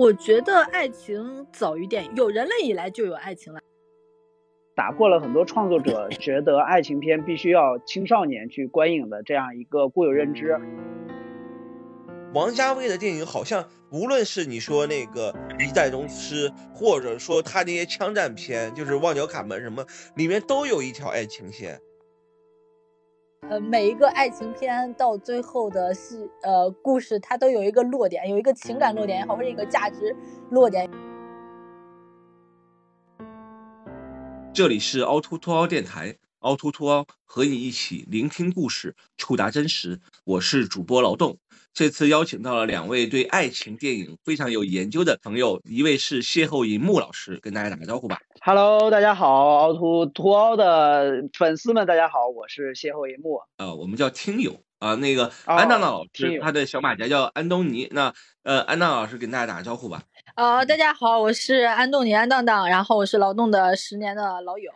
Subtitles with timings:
[0.00, 3.60] 我觉得爱情早于电影，有人类以来就有爱情了。
[4.74, 10.58] 打破了很多创作者觉得爱情片必须要青少年去观影的这样一个固有认知。
[12.32, 15.30] 王家卫的电影好像无论是你说那个
[15.68, 19.84] 《一代宗师》，或者说他那些枪战片，就是《旺角卡门》什么，
[20.16, 21.78] 里面都有一条爱情线。
[23.48, 30.14] 呃，每一个爱情片到最后的戏呃故事，它都有一个落点，有一个情感落点也好，或者一个价值
[30.50, 30.88] 落点。
[34.52, 39.98] 这里是凹凸凸凹电台，凹凸凸凹和你一起聆听故事，触达真实。
[40.24, 41.38] 我是主播劳动，
[41.72, 48.18] 这次邀请到了两位对爱情电影非常有研究的朋友，一位是邂逅银幕老师，跟大家打个招呼吧。
[48.40, 53.40] Hello，大家好，凹凸凸凹的粉丝们，大家好，我是邂逅银幕。
[53.56, 57.88] 呃，我们叫听友啊，那个安娜娜老师，他的小马甲叫安东尼。
[57.92, 58.12] 那
[58.42, 60.02] 呃，安娜老师跟大家打个招呼吧。
[60.34, 64.72] 呃，大家好，我是安东尼安当当，然后我是劳动的十年的老友，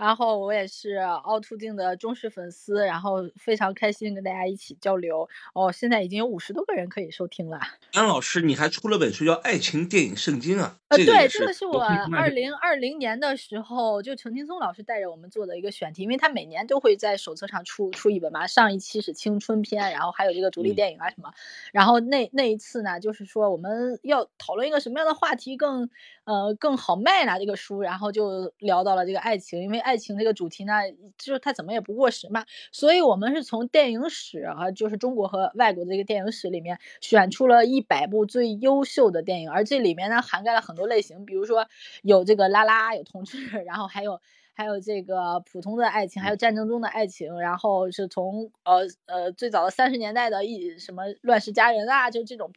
[0.00, 5.28] 然后我也是凹凸镜的忠实粉丝，然后非常开心跟大家一起交流。
[5.52, 7.60] 哦，现在已经有五十多个人可以收听了。
[7.92, 10.78] 安老师，你还出了本书叫《爱情电影圣经》啊？
[10.88, 18.46] 呃，对，这个是我二零二零年的时候，就程青松老师带着我们做的一个选题，因为他每年都会在手册上出出一本嘛。
[18.46, 21.32] 上一期是青春片，然后还有这个独立电影啊什么。
[21.72, 25.00] 然后那那一次呢，就是说我们要讨论一个什么。
[25.00, 25.88] 样的话题更
[26.24, 27.38] 呃更好卖呢？
[27.38, 30.72] 这个书，然后就聊到了这个爱情，因为爱情这个主题呢，
[31.18, 32.44] 就是它怎么也不过时嘛。
[32.72, 41.66] 所以我们是从电影史啊，就是中国和外国的这个电影史里面选出了一百部最优秀的电影，而这里面呢涵盖了很多类型，比如说
[42.02, 44.20] 有这个拉拉，有同志，然后还有
[44.54, 52.52] 还有这个普通的爱情，还有战争中的爱情，然后是从呃呃最早的三十年代的一什么乱世佳人啊，就这种。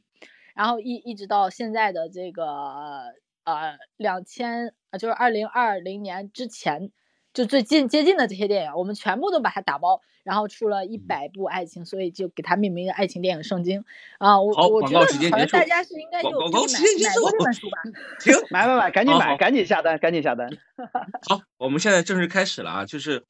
[0.55, 2.45] 然后一一直到现在的这个
[3.43, 6.91] 呃两千呃就是二零二零年之前，
[7.33, 13.83] 就最近接近的这些电影，我们全部都把它打包，然后出了一百部爱情，所以就给它命名的爱情电影圣经
[14.19, 14.39] 啊。
[14.39, 17.77] 我我觉得好像大家是应该有买买过这本书吧？
[18.21, 20.47] 行，买买买， 赶紧买，赶紧下单，赶紧下单。
[21.27, 23.23] 好，我们现在正式开始了啊，就是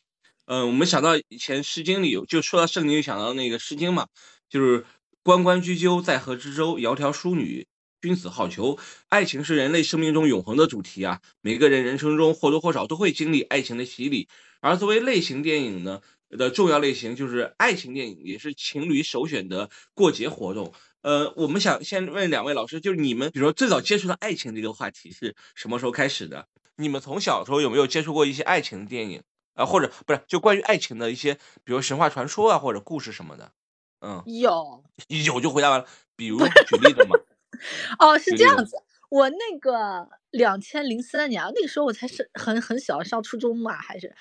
[0.47, 4.07] 嗯，我们想到以前《诗经》里有，就说到圣经，就想到那个《诗经》嘛，
[4.49, 4.85] 就是。
[5.25, 6.77] 关关雎鸠，在河之洲。
[6.77, 7.65] 窈窕淑女，
[8.03, 8.77] 君子好逑。
[9.07, 11.21] 爱情是人类生命中永恒的主题啊！
[11.39, 14.27] 每个人人生中或多或少都会经历爱情的洗礼。
[14.59, 20.73] 而作为类型电影呢的重要类型，就是爱情电影，也是情侣首选的过节活动。
[21.01, 26.49] 呃，我们想先问两位老师，就是你们，比如说最早接触到爱情这个话题是什么时候开始的？
[26.75, 29.65] 你们从小时候有没有接触过一些爱情的电影啊？
[29.65, 33.53] 或者不是，就关于爱情的一些，比如神话传说啊，或者故事什么的？
[34.01, 35.85] 嗯，有有就回答完了。
[36.17, 36.37] 比如
[36.67, 37.17] 举例子嘛？
[37.99, 38.75] 哦，是这样子。
[39.09, 44.11] 我那个两千零三年，那个时候我才是很很小，上初中嘛，还是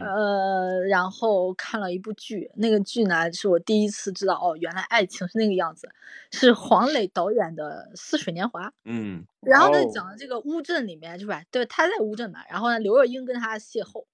[0.00, 5.88] 呃，然后看了一部剧，那个剧呢是我第一次知道哦，原来爱情是那个样子，
[6.32, 8.66] 是黄磊导演的《似水年华》。
[8.84, 11.44] 嗯，然后呢讲的这个乌镇里面，是吧？
[11.52, 14.04] 对，他在乌镇嘛，然后呢，刘若英跟他邂逅。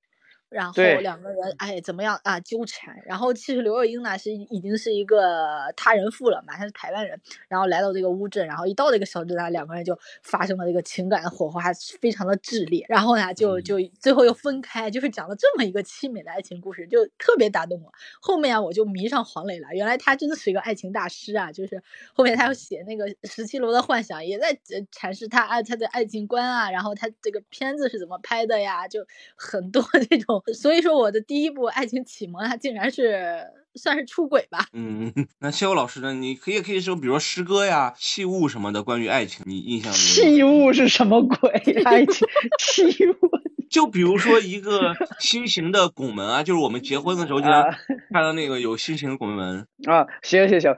[0.56, 2.97] 然后两个人哎怎么样啊纠缠？
[3.05, 12.87] 然后其实刘若英呢是已经是一个他人妇了嘛，她是台湾人，然后来到这个乌镇，然后一到这个小镇呢，两个人就发生了这个情感的火花，非常的炽烈。
[12.89, 17.93] 然后呢就就最后又分开，就是讲了这么一个凄美的爱情故事，就特别打动我。
[18.22, 21.53] 后面啊我就迷上黄磊了，原来他真的是一个爱情大师啊！
[21.53, 21.83] 就是
[22.15, 24.59] 后面他要写那个十七楼的幻想，也在
[24.91, 28.89] 阐释他爱他的爱情观啊，然后他这个片子是怎么拍的呀？
[28.89, 29.06] 就
[29.37, 30.43] 很多 这种。
[30.55, 34.67] 所以说，我的第一部爱情启蒙，啊竟然是算是出轨吧。
[34.73, 36.15] 嗯， 那谢欧老师呢？
[36.15, 41.51] 你可以可以说，比如说诗歌呀、器物什么的，关于爱情，你印象器物是什么鬼？
[41.84, 42.27] 爱情
[42.59, 43.31] 器物？
[43.71, 47.63] 就比如说一个新型的拱门啊，就是我们结婚的时候经常
[48.13, 50.07] 看到那个有新型的拱门啊。
[50.22, 50.74] 行行行。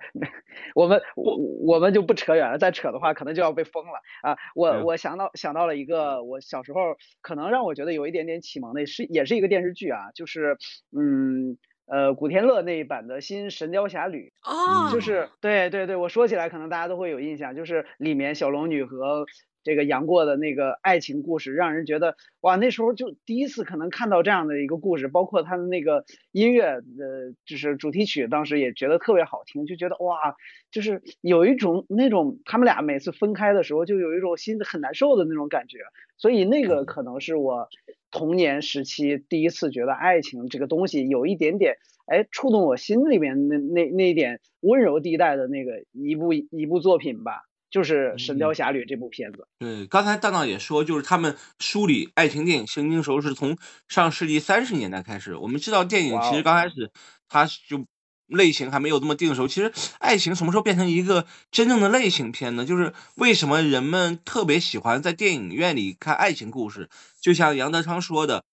[0.75, 1.37] 我们我
[1.67, 3.93] 我们就不扯远了，再扯的话可能就要被封了
[4.23, 4.37] 啊！
[4.55, 10.57] 我我想到想到了一个我小时候可能让我觉得有一点点启蒙的，是也是一个电视剧啊，就是
[10.97, 11.57] 嗯
[11.87, 19.27] 呃古天乐那一版的新《神雕侠侣》哦，就是对对对，我说起来可能大家都会有印象，就是里面小龙女和。
[19.63, 30.37] 这个杨过的那个爱情故事，让人觉得哇，那时候就第一次可能看到这样的一个故事，包括他的那个音乐，呃，就是主题曲，当时也觉得特别好听，就觉得哇，
[30.71, 35.79] 就是有一种那种他们俩每次分开的时候，就有一种心很难受的那种感觉，
[36.17, 37.69] 所以那个可能是我
[38.11, 41.77] 童年时期第一次觉得爱情这个东西有一点点，
[42.07, 47.48] 哎，触动我心里面那那那一点温柔地带的那个一部一部作品吧。
[47.71, 49.47] 就是《神雕侠侣》这部片子。
[49.59, 55.37] 对，刚才大闹也说，就是他们梳理爱情电影圣经时候是从上世纪三十年代开始。
[55.37, 56.91] 我们知道电影其实刚开始
[57.29, 57.87] 它就
[58.27, 62.65] 类型还没有这么定的时候，其实爱情什么时候变成一个真正的类型片呢？
[62.65, 66.89] 就是为什么人们特别喜欢在电影院里看爱情故事？
[67.21, 68.45] 就像杨德昌说的，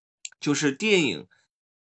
[0.41, 1.27] 就是电影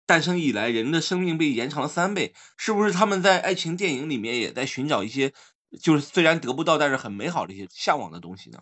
[0.05, 2.33] 诞生以来，人的生命被延长了三倍。
[2.55, 5.33] 是不是他们在爱情电影里面也在寻找一些？
[5.81, 8.59] 就是虽然得不到，但是很美好的一些向往的东西呢。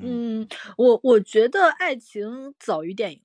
[0.00, 0.46] 嗯，
[0.76, 3.22] 我我觉得爱情早于电影，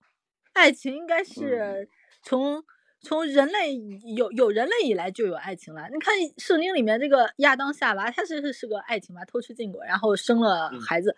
[0.53, 1.87] 爱情应该是
[2.23, 2.63] 从
[2.99, 3.75] 从人类
[4.15, 5.87] 有有人类以来就有爱情了。
[5.93, 11.15] 你看圣经里面这个亚当夏娃，他其实是个爱情嘛，偷吃禁果，然后生了孩子。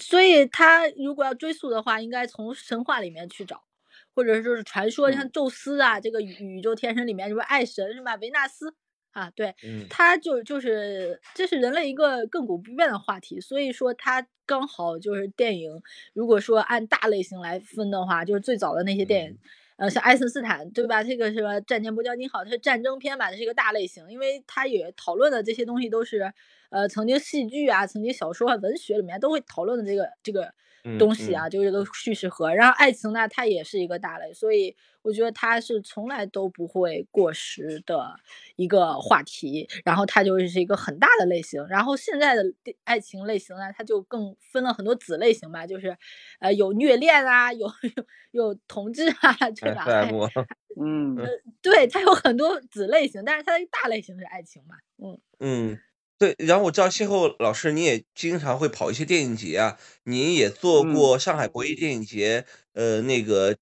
[0.00, 3.62] 所以他如果要追溯的话，应该从神话里面去找，
[4.14, 8.16] 或者说是传说，像宙斯啊，这个宇宙天神里面，是不是爱神是吧？
[8.16, 8.74] 维纳斯。
[9.16, 9.54] 啊，对，
[9.88, 15.80] 它就就是这是人类一个亘古不变的话题，所以说它刚好就是电影，
[16.12, 19.38] 如果说按大类型来分的话，就是最早的那些电影，
[19.78, 21.02] 呃，像爱森斯坦，对吧？
[21.02, 26.30] 这个是吧战舰不叫你好，它是战争片吧，这是一个大类型，因为它也讨论的这些东西都是，
[26.68, 30.52] 呃，曾经戏剧啊，曾经小说啊，文学里面都会讨论的这个这个。
[30.98, 32.54] 东西啊，就是这个叙事盒。
[32.54, 38.18] 然后爱情呢，它也是一个大类，所以我觉得它是从来都不会过时的
[38.56, 39.68] 一个话题。
[39.84, 41.66] 然后它就是一个很大的类型。
[41.68, 42.42] 然后现在的
[42.84, 45.96] 爱情类型呢，它就更分了很多子类型吧，就是
[46.40, 47.66] 呃有虐恋啊，有
[48.32, 49.84] 有有同志啊， 对吧？
[50.78, 51.16] 嗯，
[51.62, 55.78] 对，它有很多子类型，但是它的大类型是爱情嘛，嗯嗯。
[56.18, 63.54] 对，然后我知道邂逅老师，你也经常会跑一些电影节啊，您也做过上海国际电影节，呃，那个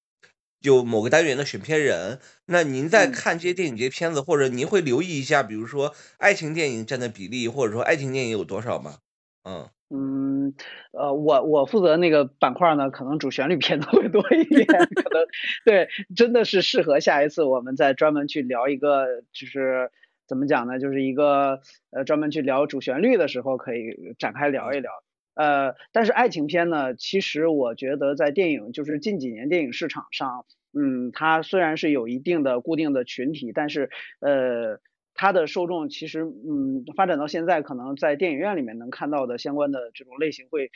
[0.61, 2.21] 就某个单元的选片人。
[2.45, 8.99] 那您在看这些电影节片子，或者您会留意一下，比如说爱情电影占的比例，或者说爱情电影有多少吗？
[9.43, 10.53] 嗯嗯，
[10.93, 15.25] 呃，我我负责那个板块呢，可能主旋律片子会多一点，可能
[15.65, 19.91] 对，真的是适合下一次我们再专门去聊一个，就是。
[20.27, 20.79] 怎么讲呢？
[20.79, 21.61] 就是一个
[21.91, 24.91] 呃，专门去聊主旋律的时候可以展开聊一聊。
[25.35, 33.89] 呃，但是爱情片呢，其实我觉得在电影就是近几年电影市场上，嗯，它虽然是有一定的固定的群体，但是
[34.21, 34.79] 呃，
[35.13, 40.71] 它的受众其实嗯，发展到现在，可能在电影院里面能看到的相关的这种类型会。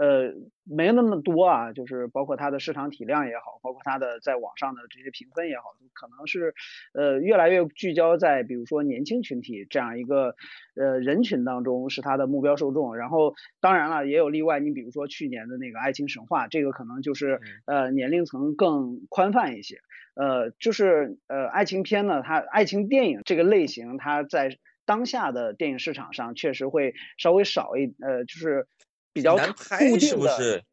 [0.00, 0.32] 呃，
[0.64, 6.54] 没那么多啊，就是包括它的市场体量也好，包括它的在网上的这些评分也好，可能是
[6.94, 10.36] 呃越来越聚焦在比如说年轻群体这样一个
[10.74, 12.96] 呃人群当中是它的目标受众。
[12.96, 19.80] 然后当然了，也有例外，你比如说去年的那个《爱情神话》，这个可能就是呃年龄层更宽泛一些。
[20.14, 24.56] 呃，就是呃爱情片呢，它爱情电影这个类型，它在
[24.86, 28.66] 当下的电影市场上确实会稍微少一呃就是。
[29.12, 30.64] 比较难拍是不是？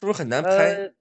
[0.00, 0.92] 是不是很难拍？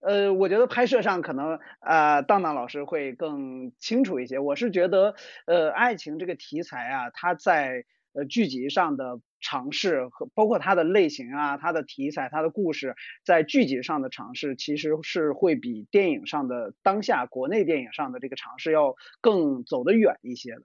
[0.00, 4.38] 呃，我觉得拍摄上可能啊，当当老师会更清楚一些。
[4.38, 5.16] 我是觉得，
[5.46, 12.94] 呃，爱情这个题材啊，它在呃剧集上的尝试和包括它的类型啊、它的题材、它的故事，
[13.24, 20.62] 在剧集上的尝试，其实是会比电影上的当下国内电影上的这个尝试要更走得远一些的。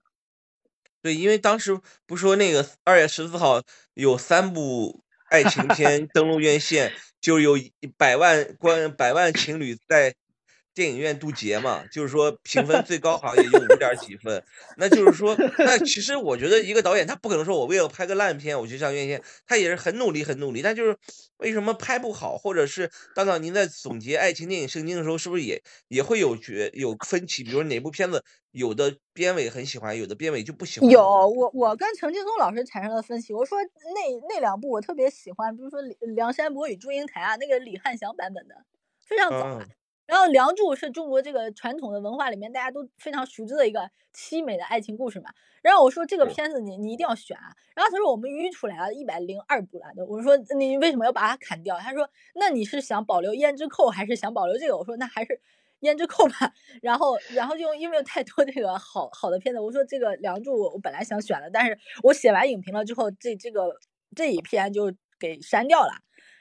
[1.01, 3.61] 对，因为当时不说那个二月十四号
[3.95, 5.03] 有三部。
[5.31, 7.57] 爱情片登陆院线，就有
[7.97, 10.13] 百万观百万情侣在
[10.73, 14.43] 电影院渡劫嘛，就是说评分最高好像也就五点几分。
[14.77, 20.61] 那就是说，那其实我觉得一个导演他不可能说我为了拍个烂片我去上院线，他也是很努力很努力。
[20.61, 20.97] 但就是
[21.37, 27.43] 为什么拍不好，或者是当当您在总结爱情电影圣经的时候，是不是也也会有觉有分歧？
[27.43, 28.23] 比如哪部片子？
[28.51, 30.89] 有的编委很喜欢，有的编委就不喜欢。
[30.89, 33.33] 有我，我跟陈劲松老师产生了分歧。
[33.33, 35.81] 我说那那两部我特别喜欢，比如说
[36.15, 38.55] 《梁山伯与祝英台》啊，那个李汉祥版本的
[39.07, 39.61] 非常早。
[40.05, 45.29] 然后《梁祝》是中国这个传统的文化里面大家都非常熟知的一个凄美的爱情故事嘛。
[45.61, 47.55] 然后我说这个片子你你一定要选啊。
[47.75, 49.85] 然后他说我们淤出来了一百零二部了。
[50.07, 51.77] 我说你为什么要把它砍掉？
[51.77, 54.77] 他说那你是想保留胭脂扣还是想保留这个？
[54.77, 55.39] 我说那还是。
[55.81, 63.75] 胭脂扣吧，然后，然后就因为有太多这个好好的片子，我说这个《梁祝》我本来想选的，但是我写完影评了之后，这这个
[64.15, 65.93] 这一篇就给删掉了。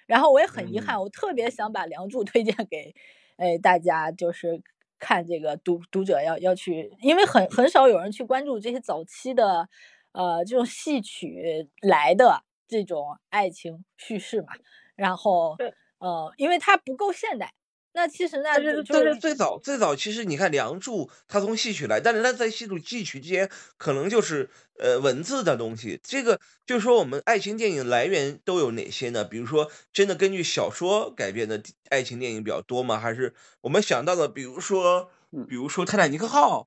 [0.06, 2.94] 然后我也很遗憾，我特别想把《梁祝》推荐给，
[3.40, 4.62] 哎大家，就是
[4.98, 9.66] 看这个读读者要要去，因为很很少有人去关注这些早期的，
[10.12, 14.48] 呃，这种戏曲来的这种爱情叙事嘛。
[14.94, 15.56] 然后，
[15.98, 17.54] 呃，因为它不够现代。
[17.92, 25.98] 那其实那就是就但是最早最早其实你看《梁祝》，它从戏曲来，但是它在戏曲戏曲之间可能就是呃文字的东西。
[26.02, 29.24] 这个就是说我们爱情电影来源都有哪些呢？
[29.24, 32.96] 比如说真的根据小说改编的爱情电影比较多吗？
[32.96, 36.60] 还是我们想到的，比如说嗯比如说《泰坦尼克号》，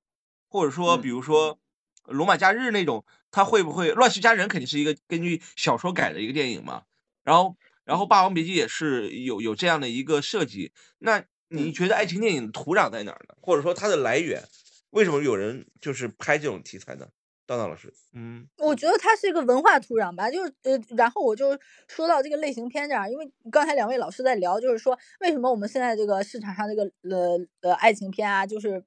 [0.49, 1.55] 或者说嗯比如说
[2.07, 6.83] 《罗马假日》那种，它会不会《乱世佳人》肯定是一个根据小说改的一个电影嘛？
[7.23, 10.71] 然后然后《霸王别姬》也是有有这样的一个设计。
[10.99, 13.35] 那你嗯觉得爱情电影的土壤在哪儿呢？
[13.41, 14.43] 或者说它的来源，
[14.91, 17.07] 为什么有人就是拍这种题材呢？
[17.45, 21.59] 当当老师，嗯我觉得它是一个文化土壤吧，就是呃，然后我就
[21.89, 28.85] 说到这个类型片这儿，因为刚才两位老师在聊，就是说为什么我们现在这个市场上这个呃呃爱情片啊，就是对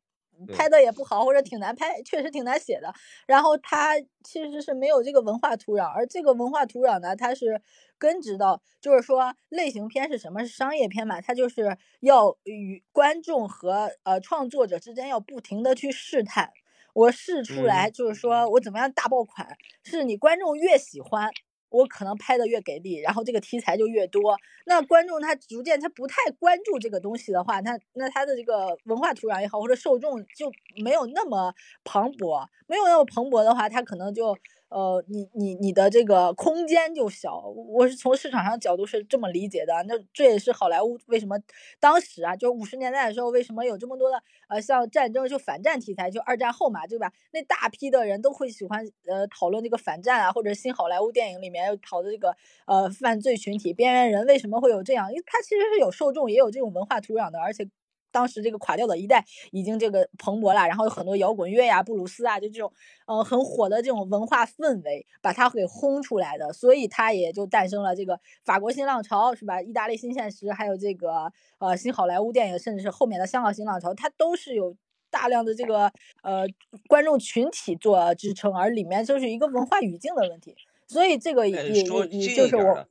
[0.54, 2.92] 拍的也不好，或者挺难拍，确实挺难写的。
[3.26, 7.60] 然后它其实是没有这个文化土壤，而这个文化土壤呢，它是
[7.98, 10.40] 根植到，就是说类型片是什么？
[10.40, 11.20] 是商业片嘛？
[11.20, 16.50] 它就是要与观众和呃创作者之间要不停的去试探。
[16.94, 19.46] 我试出来，就是说我怎么样大爆款，
[19.82, 21.30] 是你观众越喜欢，
[21.70, 24.36] 我可能拍的越给力，然后这个题材就越多。
[24.64, 30.50] 那观众他逐渐他不太关注这个东西的话，那那他的这个文化土壤也好，或者受众就
[30.82, 31.52] 没有那么
[31.84, 34.36] 磅礴，没有那么蓬勃的话，他可能就
[34.68, 37.38] 呃，你你你的这个空间就小。
[37.38, 39.72] 我是从市场上角度是这么理解的。
[39.86, 41.38] 那这也是好莱坞为什么
[41.78, 47.12] 当时啊，就五十年代的时候，为什么有这么多的呃，像战争就反战题材，就二战后嘛，对吧？
[47.32, 55.10] 那大批的人都会喜欢呃讨论这个反战啊，或者新好莱坞电影里面讨论这个呃犯罪群体边缘人为什么会有这样？
[55.12, 57.68] 因为它其实是有受众，也有这种文化土壤的，而且。
[58.16, 62.72] 当时这个垮掉的一代已经这个蓬勃了，然后有很多摇滚乐呀、布鲁斯啊，就这种
[63.06, 69.60] 呃很火的这种文化氛围，把它给轰出来的，所以它也就诞生了这个法国新浪潮，是吧？
[69.60, 74.74] 意大利新现实，还有这个呃新好莱坞电影，甚至是后面的香港新浪潮，它都是有
[75.10, 75.92] 大量的这个
[76.22, 76.46] 呃
[76.88, 80.54] 观众群体做支撑，而里面就是一个文化语境的问题，
[80.86, 82.86] 所以这个也也说也就是我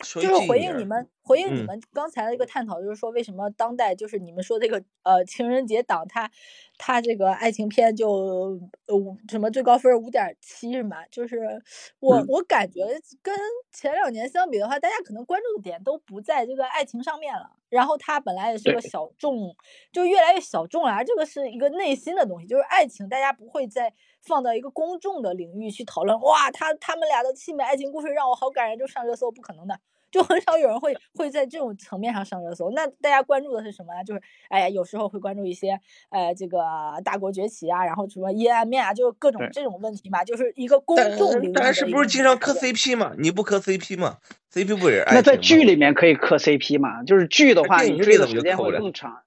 [0.00, 6.30] 就是回应你们，回应你嗯们刚才的一个探讨，就是说为什么当代就是你们说这个呃情人节档，它
[6.78, 10.96] 它这个爱情片就呃五什么最高分五点七是吗？
[11.10, 11.62] 就是
[12.00, 12.80] 我嗯我感觉
[13.22, 13.34] 跟
[13.72, 17.50] 前两年相比的话，大家可能关注的点都不在这个爱情上面了。
[17.68, 19.54] 然后它本来也是个小众，
[19.92, 20.90] 就越来越小众了。
[20.90, 26.20] 而这个是一个内心的东西，就是爱情，大家不会再放到一个公众的领域去讨论。
[26.20, 29.78] 哇，他他们俩的凄美爱情故事让我好感人，就上热搜，不可能的。
[30.10, 32.70] 就很少有人会会在这种层面上上热搜。
[32.70, 34.04] 那大家关注的是什么呢？
[34.04, 35.78] 就是哎呀，有时候会关注一些
[36.10, 36.58] 呃这个
[37.04, 43.12] 大国崛起啊，然后什么阴暗面啊，就是各种这种问题嘛，就是一个公众领域但是不是经常磕 CP 嘛？
[43.18, 44.18] 你不磕 CP 吗
[44.52, 45.36] ？CP 不也是爱那在？
[45.36, 47.02] 剧里面可以磕 CP 嘛？
[47.04, 49.22] 就是剧的话，你追的时间会更长。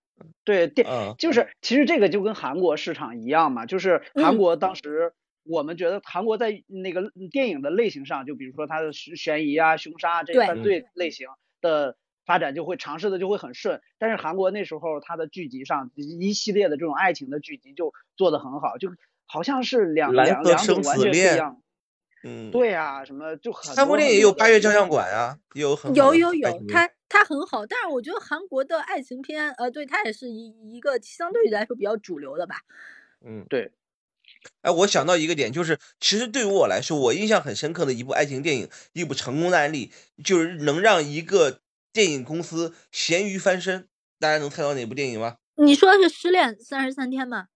[0.46, 11.28] 对，电嗯就是其实这个就跟韩国市场一样嘛，就是韩嗯国当时我们觉得韩国在那个电影的类型上，就比如说它的悬悬疑啊、凶杀啊这对犯罪类型
[11.62, 18.90] 的发展就会尝试的就会很顺，但是韩国那时候它的剧集上一系列的这种爱情的剧集就做的很好，就
[19.26, 21.62] 好像是两两两种完全不一样。
[22.26, 32.62] 嗯，对啊，什么就很韩国电影有八月照相馆啊，也有很有有有，它它很好，但是我觉得韩国的爱情片，呃，对它也是一一个相对于来说比较主流的吧。
[33.26, 33.74] 嗯，对。
[34.62, 39.92] 哎，我想到一个点，就是其实对于我来说，我印象很深刻的一部爱情电影，一部成功的案例，
[40.24, 43.88] 就是能让一个电影公司咸鱼翻身。
[44.20, 45.36] 大家能猜到哪部电影吗？
[45.56, 47.48] 你说的是《失恋三十三天》吗？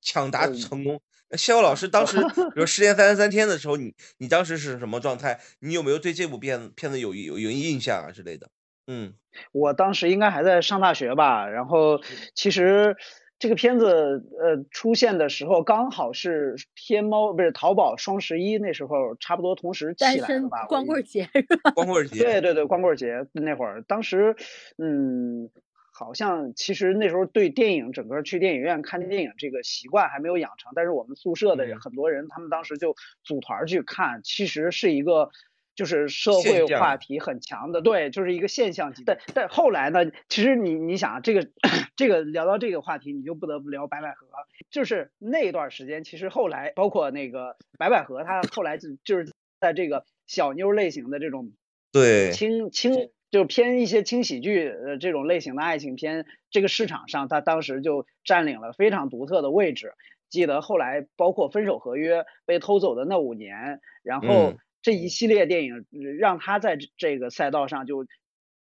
[0.00, 1.00] 抢答嗯成功。
[1.30, 2.16] 那逍遥老师当时，
[2.54, 5.40] 比如《失恋三十三天》的时候，你你当时是什么状态？
[5.60, 8.48] 你有没有对这部片片子有有有印象啊之类的？
[8.86, 9.12] 嗯，
[9.52, 12.00] 我当时应该还在上大学吧，然后
[12.34, 12.96] 其实
[13.38, 21.70] 这个片子呃出现的时候，刚好是天猫不是淘宝双十一那时候差不多同时起来的 吧，光棍节是吧？
[21.72, 22.24] 光棍节。
[22.24, 24.34] 对对对，光棍节那会儿，当时
[24.76, 25.50] 嗯，
[25.92, 35.30] 好像其实那时候对电影整个去电影院看电影这个习惯还没有养成，但是我们宿舍的很多人，他们当时就组团儿去看，其实是一个。
[35.78, 39.04] 就是社会话题很强的，对，就是一个现象级。
[39.06, 41.46] 但但后来呢，其实你你想这个
[41.94, 44.26] 这个聊到这个话题，你就不得不聊白百合。
[44.72, 51.52] 就是那段时间，其实后来包括那个白百合，她后来就就是在这个小妞类型的这种
[51.92, 59.92] 对，轻轻就偏一些轻喜剧呃这种类型的爱情片，这个市场上她当时就占领了非常独特的位置。
[60.28, 68.06] 记得后来包括《分手合约》被偷走的那五年，然后嗯这一系列电影呃让他在这这个赛道上就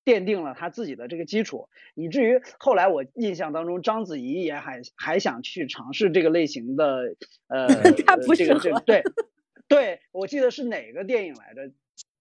[0.07, 7.15] 奠定了他自己的这个基础，以至于后来我印象当中，章子怡也还还想去尝试这个类型的，
[7.49, 7.69] 呃，
[8.07, 9.03] 他不这个这个对，
[9.69, 11.71] 对我记得是哪个电影来着？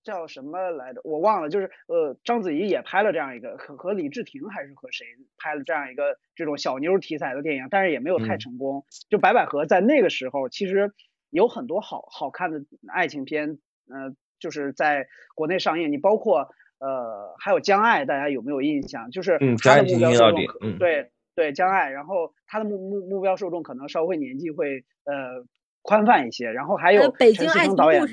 [0.03, 1.00] 叫什么来着？
[1.05, 5.07] 我忘了，就是呃，章子怡也拍了这样一个，和和李治廷还是和谁
[5.38, 8.86] 拍了这样一个这种小妞题材的电影，但是也没有太嗯成功。
[9.10, 10.91] 就白百合在那个时候，其实
[11.29, 13.60] 有很多好好看的爱情片，
[13.90, 15.92] 呃，就是在国内上映。
[15.92, 16.50] 你包括
[16.80, 19.10] 呃，还有《将爱》，大家有没有印象？
[19.12, 25.46] 就是嗯他的目标受众对对，将爱，然后他的目目目标受众可能稍微年纪会呃
[25.82, 28.10] 宽泛一些，然后还还有陈思北京爱情诚导演的。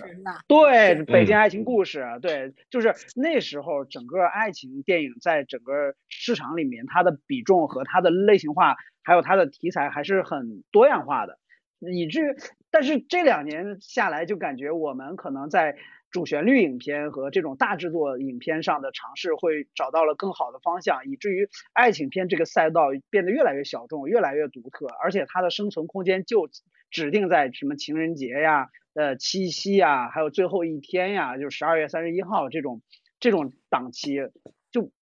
[0.49, 11.39] 对，北京嗯爱情故事，对，就是那时候整个爱情电影在整个市场里面，它的比重和它的类型化，还有它的题材还是很多样化的，
[11.81, 12.37] 以至于，
[12.71, 15.77] 但是这两年下来，就感觉我们可能在
[16.11, 26.49] 主旋律影片和这种大制作影片上的尝试会找到了更好的方向，以至于爱情片这个赛道变得越来越小众，越来越独特，而且它的生存空间就
[26.91, 32.83] 指定在什么情人节呀、呃七夕呀，还有最后一天呀，就十二月三十一号这种
[33.21, 34.19] 这种档期，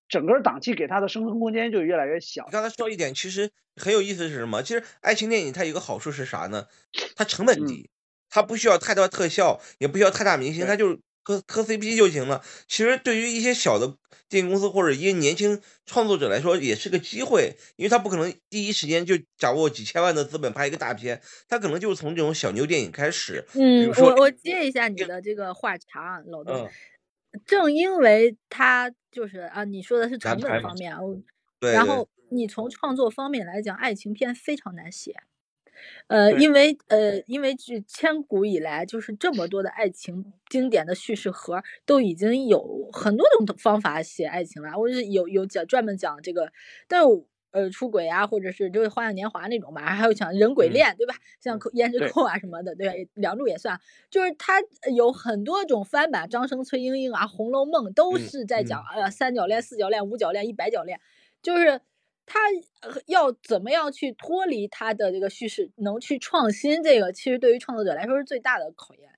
[0.09, 2.53] 整个档期给他的生存空间就越来越小你。
[2.53, 4.62] 刚才说一点，其实很有意思是什么？
[4.62, 6.67] 其实爱情电影它有一个好处是啥呢？
[7.17, 7.91] 它成本嗯低，
[8.31, 12.43] 它不需要太多特效，也不需要太大明星，它就是磕磕 CP 就行了。
[12.67, 13.97] 其实对于一些小的
[14.29, 23.45] 电影公司或者一些年轻创作者来说，也是个机会，因为他不可能第一时间就掌握几千万的资本拍一个大片，他可能就是从这种小牛电影开始。
[23.55, 26.65] 嗯我我接一下你的这个话茬，老邓。
[26.65, 26.71] 嗯，
[27.47, 31.15] 正因为它就是啊，你说的是成本方面啊，我
[31.59, 35.15] 对对然后你从创作方面来讲，爱情片非常难写。
[36.09, 44.77] 呃，因为呃，因为这千古以来就是这么多的爱情经典的叙事盒，都已经有很多种方法写爱情了。
[44.77, 46.53] 我是有有讲专门讲这个，
[46.88, 47.07] 但是
[47.50, 51.14] 呃出轨啊，或者是就是《花样年华》那种吧，还有像人鬼嗯恋，对吧？
[51.40, 53.11] 像胭脂扣啊什么的，对吧？
[53.14, 54.55] 梁祝也算，就是它
[54.94, 61.01] 有很多种翻版，张生、崔莺莺啊，《红楼梦》都嗯是在讲嗯呃三角恋、四角恋、五角恋、一百角恋，
[61.42, 61.81] 就是
[62.27, 62.38] 他
[62.83, 69.11] 呃要怎么样去脱离他的这个叙事，能去创新，这个其实对于创作者来说是最大的考验。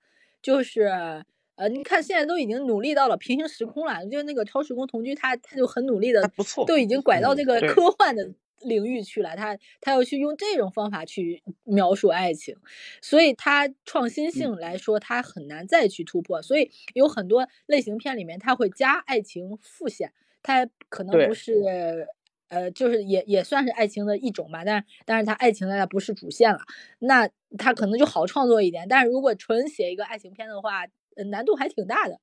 [0.42, 1.22] 就是
[1.60, 6.64] 呃，你看现在都已经努力到了平行时空了，就那个超时空同居，他他就很努力的不错。
[6.64, 8.26] 都已经拐到嗯这个科幻的
[8.60, 12.56] 领域去了，他他要去用这种方法去描述爱情，
[13.02, 16.40] 所以他创新嗯性来说，他很难再去突破。
[16.40, 22.08] 所以有很多类型片里面，他会加爱情副线，他可能不是。
[22.48, 26.58] 呃，就是也也算是爱情的一种吧，但是但是他爱情呢它不是主线了，
[26.98, 28.88] 那他可能就好创作一点。
[28.88, 30.88] 但是如果纯写一个爱情片的话，呃
[31.30, 32.18] 难度还挺大的。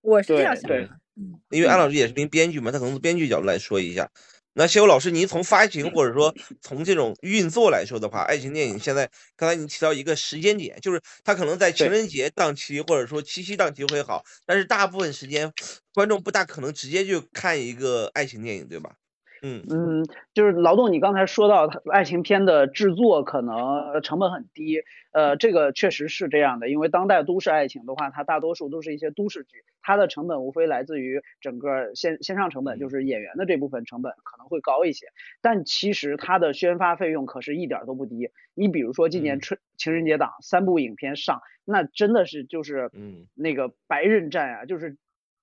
[0.00, 0.76] 我是这样想的。
[1.16, 4.10] 嗯，因为安老师也是名编剧嘛，他可能从编剧角度来说一下。
[4.54, 15.52] 那谢友老师，您从发行或者说从这种运作来说的话，爱情电影现在刚才您提到一个时间点，就是它可能在情人节档期或者说七夕档期会好，但是大部分时间
[15.92, 18.96] 观众不大可能直接就看一个爱情电影，对吧？
[19.42, 35.06] 嗯嗯，就是劳动，你刚才说到爱情片的制作可能成本很低，呃，这个确实是这样的，因为当代都市爱情的话，它大多数都是一些都市剧，它的成本无非来自于整个线线上成本，就是演员的这部分成本可能会高一些，
[35.40, 38.30] 但其实它的宣发费用可是一点儿都不低。
[38.54, 44.96] 你比如说今年嗯春情人节档三部影片上，那真的是就是嗯那个白刃战啊，就是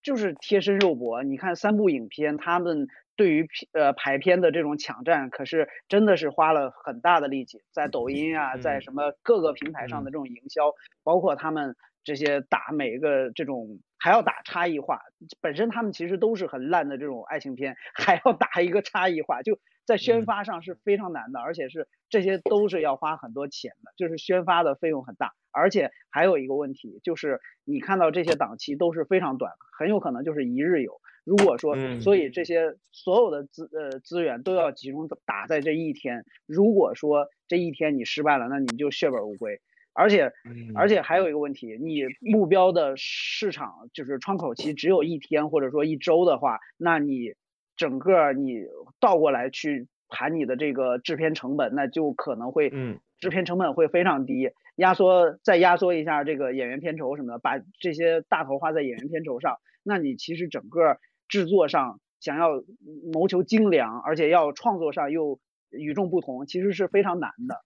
[0.04, 1.24] 就是贴身肉搏。
[1.24, 8.82] 你看三部影片，他们对于片呃排片的这种抢占，可是真的是花了很大的力气，在抖音啊，在嗯。
[8.82, 10.72] 什么各个平台上的这种营销，
[11.04, 15.00] 包括他们这些打每一个这种还要打差异化，
[15.42, 20.26] 本身他们其实都是很烂的这种爱情片，还要打一个差异化，就在宣嗯。
[20.26, 31.00] 发上是非常难的，而且是这些都是要花很多钱的，就是宣发的费用很大，而且还有一个问题就是你看到这些档期都是非常短，很有可能就是一日游。
[31.26, 36.24] 如果说，嗯所以这些所有的资呃资源都要集中打在这一天。
[36.46, 39.60] 如果说这一天你失败了，那你就血本无归。
[39.94, 47.34] 而且嗯而且还有一个问题，你目标的市场就是窗口期只有一天或者说一周的话，那你
[47.76, 48.64] 整个你
[49.00, 60.98] 倒过来去盘你的这个制片成本，那就可能会嗯制片成本会非常低，压缩再压缩一下这个演员片酬什么的，把这些大头花在演员片酬上，那你其实整个
[61.36, 62.64] 制作上想要
[63.12, 65.38] 谋求精良，而且要创作上又
[65.70, 67.62] 与众不同，其实是非常难的。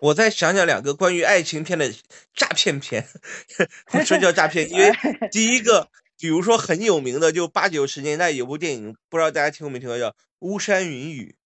[0.00, 1.88] 我再想讲两个关于爱情片的
[2.34, 3.06] 诈骗片，
[3.94, 10.10] 我说叫诈骗，因为哎 第一个比如说很有名的，就八九十年代有部电影，不知道大家听过没听过，叫
[10.40, 11.36] 《巫山云雨》，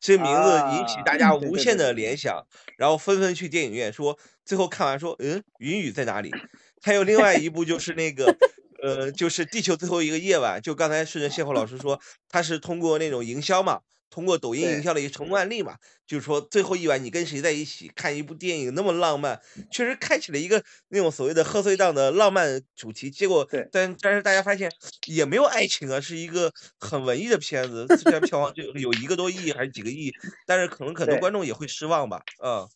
[0.00, 2.44] 这名字引起大家无限的对对联想，
[2.76, 6.34] 然后纷纷去电影院说，最后看完说，嗯，云雨在哪里？
[6.82, 8.36] 还有另外一部就是那个，
[8.82, 23.10] 呃，就是《地球最后一个夜晚》，就刚才顺着谢后老师说，他是通过那种营销嘛，通过抖音营销的一个成功案例嘛，就是说最后一晚你跟谁在一起看一部电影那么浪漫，确实开启了一个那种所谓的贺岁档的浪漫主题。
[23.10, 24.70] 结果对，但但是大家发现
[25.06, 30.12] 也没有爱情啊，是一个很文艺的片子，虽然票房就有一个多亿还是几个亿，
[30.46, 32.22] 但是可能很多观众也会失望吧。
[32.42, 32.68] 嗯，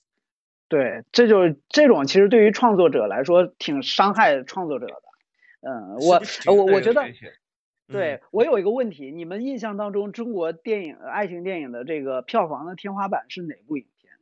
[0.69, 5.02] 对，这就是这种其实对于创作者来说挺伤害创作者的。
[5.63, 7.03] 嗯，我我我觉得
[7.89, 14.13] 对嗯我有一个问题，你们印象当中中国电影爱情电影的这个票房的天花板是哪部影片？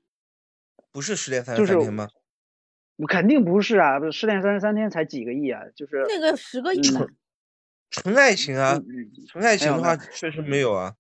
[0.93, 2.09] 不是失恋三十三天吗？
[3.09, 7.07] 肯定不是啊，《失恋三十三天》才几个亿啊，就是那个十个亿吧，
[7.91, 8.79] 纯爱情啊，
[9.29, 10.97] 纯爱情的话确实没有啊。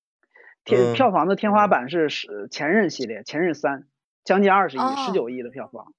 [0.64, 3.81] 天嗯票房的天花板是是前任系列，《前任三》
[4.24, 5.92] 将近二十亿，哦十九亿的票房，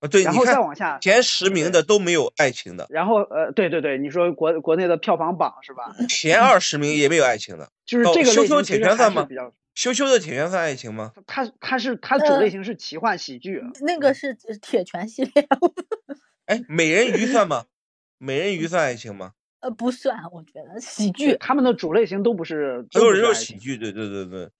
[0.00, 5.94] 啊，对，然后再你看往下，前十名的都没有爱情的，然后呃，对对对，你说国国内的票房榜是吧？
[6.08, 7.64] 前二十名也没有爱情的。
[7.64, 11.12] 哦就是这个羞羞类型其实铁拳算吗比较，羞羞的铁拳算爱情吗？
[11.26, 15.32] 它它是它主呃类型是奇幻喜剧，那个是铁拳系列，
[16.46, 17.66] 哎，美人鱼算吗？
[18.18, 19.32] 美人鱼算爱情吗？
[19.60, 23.34] 呃，不算，我觉得喜剧，他们的主类型都不是都是不是。
[23.34, 24.50] 喜剧，对对对对，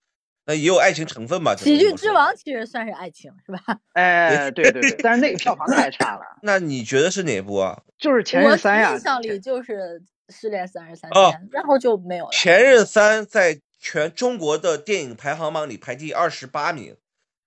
[0.47, 1.55] 那也有爱情成分吧？
[1.57, 2.13] 喜剧之。
[2.13, 3.79] 王其实算是爱情，是吧？
[3.95, 7.83] 哎，对对对，但是那个票房太差了，那你觉得是哪部啊？
[7.99, 9.01] 就是《前任三》呀印。
[9.01, 12.31] 象里就是失恋三十三哦天，然后就没有了。
[12.33, 16.97] 前任三在全中国的电影排行榜里排第二十八名，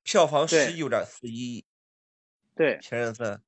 [0.03, 1.65] 票房对十九点四一亿。
[2.55, 3.41] 对前任三，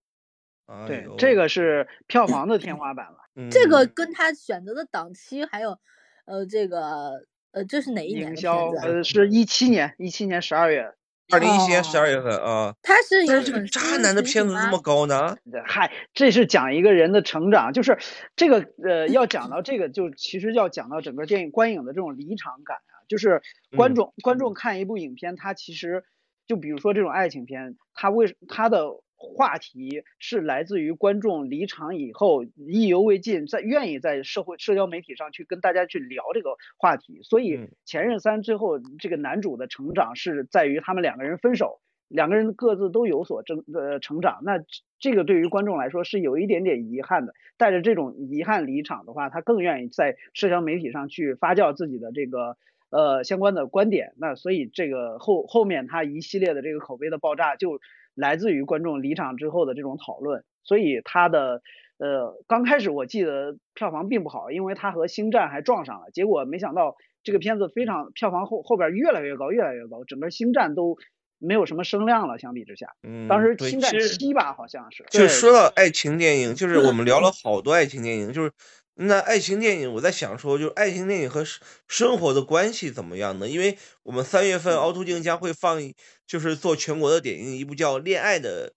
[0.67, 3.17] 哎对呦，这个是票房的天花板了。
[3.51, 5.77] 这个嗯跟他选择的档期，还有
[6.25, 8.51] 呃这个呃这是哪一年的？
[8.81, 10.93] 呃是一七年，一七年十二月。
[11.33, 15.37] 二零一七年哦十二月份啊，他是有但是这个粉渣丝男的片子这么高呢？
[15.65, 17.97] 嗨，这是讲一个人的成长，就是
[18.35, 23.41] 这个呃，要讲到这个，就其实要讲到整个电影观影的这种离场感啊，就是
[23.77, 26.03] 观嗯众、观众看一部影片，他其实
[26.47, 28.87] 就比如说这种爱情片，他为他的
[29.35, 41.79] 话题是来自于观众离场以后意犹未尽，在愿意在社会社交媒体上去跟大家去聊这个话题，所以嗯《前任三》最后这个男主的成长是在于他们两个人分手。
[42.13, 44.65] 两个人各自都有所成呃成长，那这
[44.99, 47.33] 这个对于观众来说是有一点点遗憾的。
[47.55, 52.57] 带着这种遗憾离场的话，他更愿意在社交媒体上去发酵自己的这个
[52.89, 54.11] 呃相关的观点。
[54.17, 57.79] 那所以这个后后面他一系列的这个口碑的爆炸，就
[58.15, 60.43] 来自于观众离场之后的这种讨论。
[60.63, 61.61] 所以他的
[61.97, 70.97] 呃刚开始我记得票房并不好，因为他和星战还撞上了，结果没想到这个片子非常票房后后边越来越高，越来越高，整个星战都
[71.39, 72.37] 没有什么声量了。
[72.37, 75.03] 相比之下，嗯，当时星战七吧好像是。
[75.09, 78.51] 就说到爱情电影，就是我们聊了好多爱情电影，就是
[78.95, 83.47] 那爱情电影，我在想说，就是爱情电影和生生活的关系怎么样呢？
[83.47, 85.95] 因为我们三月份凹凸镜将会放一，
[86.27, 88.73] 就是做全国的点映一部叫《恋爱》的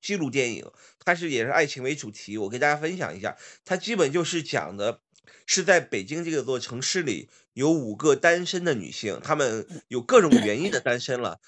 [0.00, 0.70] 纪录电影，
[1.04, 5.00] 它是也是爱情为主题，我给大家分享一下，它基本就是讲的。
[5.44, 11.40] 是在北京这个座城市里，有五个单身的女性，她们有各种原因的单身了，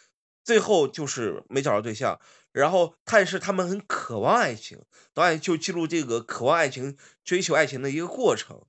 [0.48, 2.18] 最后就是没找到对象，
[2.52, 4.80] 然后但是他们很渴望爱情，
[5.12, 8.62] 导演就记录这个渴望爱情、追求爱情的一个过程。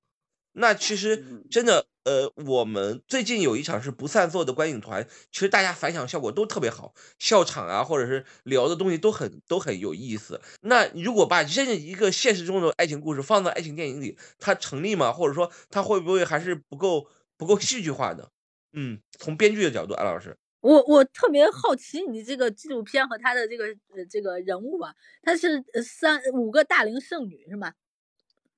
[0.51, 10.41] 那其实嗯真的，呃，我们最近有一场是不散座的观影团，其实大家反响效果都特别好，笑场啊，或者是聊的东西都很都很有意思。
[10.59, 15.13] 那如果把这样一个现实中的爱情故事放到爱情电影里，它成立吗？
[15.13, 18.27] 或者说它会不会还是不够不够戏剧化呢？
[18.73, 27.73] 嗯，从编剧的角度，安老师，我我特别好奇你这个纪录片和他的这个呃这个人物吧，他是呃三五个大龄剩女是吗？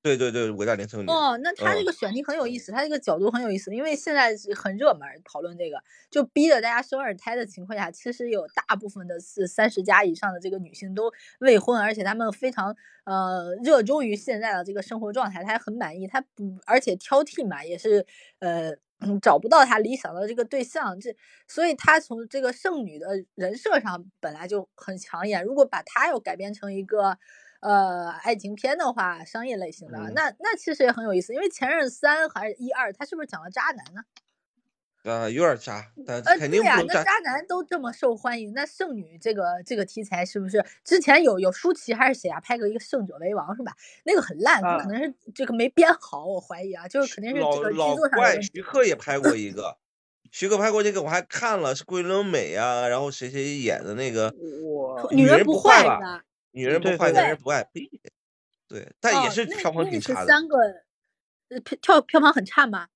[0.03, 18.03] 对对对，伟大龄剩女，哦，那他这嗯个选题很有意思，他这个角度很有意思，因为现在是很热门讨论这个，就逼着大家生二胎的情况下，其实有大部分的是三十加以上的这个女性都未婚，而且她们非常呃热衷于现在的这个生活状态，她还很满意，她不而且挑剔嘛，也是
[18.39, 18.75] 呃。
[19.01, 21.15] 嗯找不到他理想的这个对象，这
[21.47, 25.43] 所以他从这个剩女的人设上本来就很抢眼。
[25.43, 27.17] 如果把他又改编成一个
[27.61, 31.33] 呃爱情片的话，商业类型的，嗯那那其实也很有意思。
[31.33, 34.03] 因为前任三还是一二，他是不是讲了渣男呢？
[35.03, 36.99] 啊，有点渣，但呃，肯定不能渣。
[36.99, 43.73] 那渣男都这么受欢迎，那剩女这个这个题材是不是之前有有舒淇还是谁啊拍过一个《胜者为王》是吧？
[44.03, 48.39] 那个很烂，啊可能是这个没编好，我怀疑啊，就是肯定是这个剧老老作上怪。
[48.41, 49.77] 徐克也拍过 一个，
[50.31, 56.23] 徐克拍过这个我还看了，是桂纶镁啊，然后谁谁演的那个我女人不坏坏吧吧？
[56.51, 57.89] 女人不坏，男人不爱，呸
[58.67, 60.27] 对，但也是票房那是挺差的。
[60.27, 60.57] 三个，
[61.49, 62.87] 呃票票票房很差吗？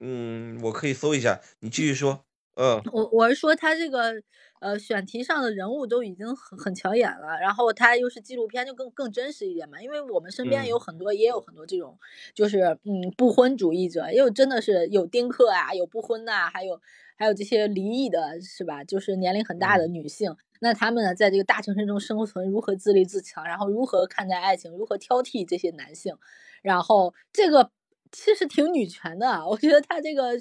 [0.00, 2.24] 嗯，我可以搜一下，你继续说。
[2.56, 4.12] 嗯我我是说他这个
[4.60, 9.80] 呃选题上的人物都已经很很抢眼了，然后他又是纪录片，就更更真实一点嘛。
[9.82, 11.98] 因为我们身边有嗯很多，也有很多这种
[12.34, 16.80] 就是嗯不婚主义者，也有真的是有丁克啊，有不婚呐、还有
[17.16, 18.84] 还有这些离异的，是吧？
[18.84, 26.16] 就是年龄很大的女性，那她们呢在这个大城市中生存，如何自立自强，然后如何看待爱情，如何挑剔这些男性，
[26.62, 27.70] 然后这个
[28.16, 30.32] 其实挺女权的，我觉得他这个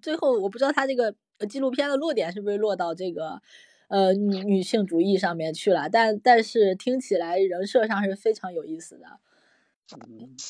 [0.00, 1.14] 最后我不知道他这个
[1.48, 3.42] 纪录片的落点是不是落到这个
[3.88, 9.18] 呃女女性主义上面去了，但但是听起来人设上是非常有意思的。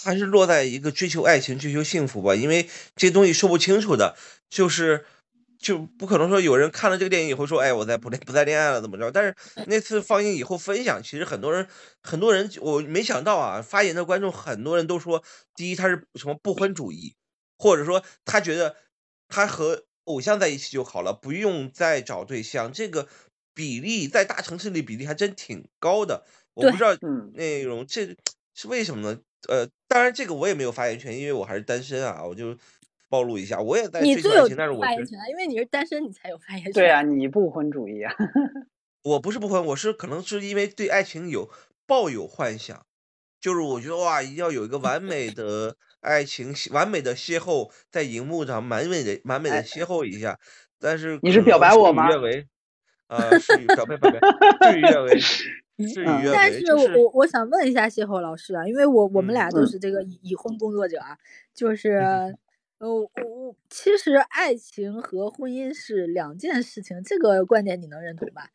[0.05, 4.17] 还是落在一个追求爱情、追求幸福吧，因为这东西说不清楚的，
[4.51, 5.05] 就是
[5.59, 9.11] 就不可能说有人看了这个电影以后说，哎，我在不恋不再恋爱了怎么着？
[9.11, 9.35] 但是
[9.67, 11.67] 那次放映以后分享，其实很多人
[12.03, 15.23] 很多人我没想到啊，发言的观众很多人都说，
[15.55, 17.15] 第一他是什么不婚主义，
[17.59, 18.77] 或者说他觉得
[19.29, 23.09] 他和偶像在一起就好了，不用再找对象，这个
[23.53, 26.25] 比例在大城市里比例还真挺高的。
[26.55, 28.17] 我不知道嗯那种这
[28.55, 29.21] 是为什么呢？
[29.49, 32.57] 呃，当然这个我也没有发言权，因为我还是单身啊，我就
[33.09, 34.85] 暴露一下，我也在你最有但是我
[35.31, 36.73] 因为你是单身，你才有发言权。
[36.73, 38.13] 对啊，你不婚主义啊？
[39.05, 41.49] 我不是不婚，我是可能是因为对爱情有
[41.87, 42.85] 抱有幻想，
[43.41, 50.39] 就是我觉得哇，一定要有一个完美的爱情，完美的邂逅，在荧幕上完美的完美的哎邂逅一下，
[50.79, 52.47] 但是你是表白我吗愿违，
[53.07, 61.17] 啊，事与表白表白，事与愿违， 事与嗯愿违，但是就是我我我想问一下邂逅老师啊，因为我我们嗯俩都嗯是这个已已婚工作者啊，
[61.55, 62.37] 就是
[62.79, 68.51] 呃我我其实爱情和婚姻是两件事情，这个观点你能认同吧？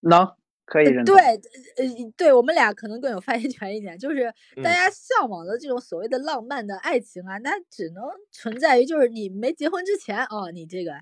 [0.00, 0.30] 能
[0.64, 1.24] 可以呃认同对，。
[1.24, 4.24] 呃，对我们俩可能更有发言权一点，就是
[4.62, 10.92] 大嗯家向往的这种所谓的浪漫的爱情啊，那只能存在于就是你没结婚之前哦，你这个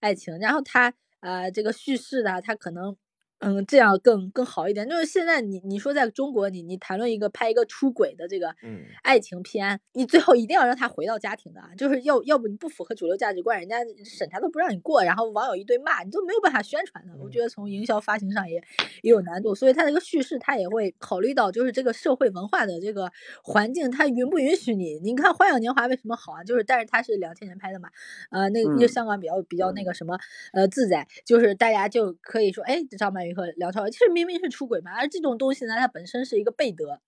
[0.00, 2.96] 爱情，然后它呃这个叙事的它可能
[3.40, 4.88] 嗯这样更更好一点。
[4.88, 17.12] 就是现在你你说在中国，你你谈论一个拍一个出轨的这个嗯爱情片，你最后一定要让他回到家庭的啊，就是要要不你不符合主流价值观，人家审查都不让你过，然后网友一堆骂，你都没有办法宣传的。
[17.18, 18.56] 我嗯觉得从营销发行上也
[19.02, 23.10] 也有难度，所以它这个叙事它也会考虑到就是这个社会文化的这个
[23.42, 24.98] 环境，它允不允许你？
[25.00, 26.42] 你看《花样年华》为什么好啊？
[26.42, 27.88] 就是但是它是两千年拍的嘛，
[28.30, 30.18] 呃，那个因为嗯香港比较比较那个什么
[30.52, 37.00] 呃自在，就是大家就可以说，哎，张曼玉和梁朝伟其实明明是出轨嘛，而这种东西呢，它本身是一个背德。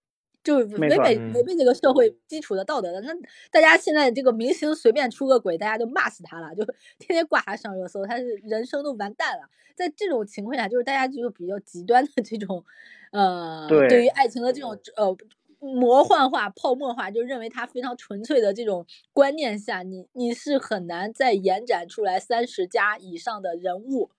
[0.42, 3.12] 就是违背嗯违背这个社会基础的道德的，那
[3.50, 6.64] 大家现在这个明星随便出个轨，大家都骂死他了，就
[6.98, 9.42] 天天挂他上热搜，他是人生都完蛋了。
[9.76, 12.64] 在这种情况下，就是大家就比较极端的这种，
[13.12, 15.14] 呃，对对于爱情的这种呃
[15.58, 24.10] 魔幻化、泡沫化，就认为他非常纯粹的这种观念下，你你是很难再延展出来三十加以上的人物，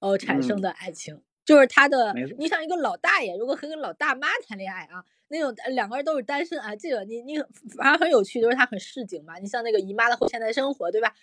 [0.00, 1.22] 呃产生嗯的爱情。
[1.46, 7.38] 就是他的，你像一个老大爷，如果和个老大妈谈恋爱啊，那种呃两个人都是单身啊，这个你你
[7.78, 9.38] 反而很有趣，就是他很市井嘛。
[9.38, 11.14] 你像那个姨妈的后现代生活，对吧？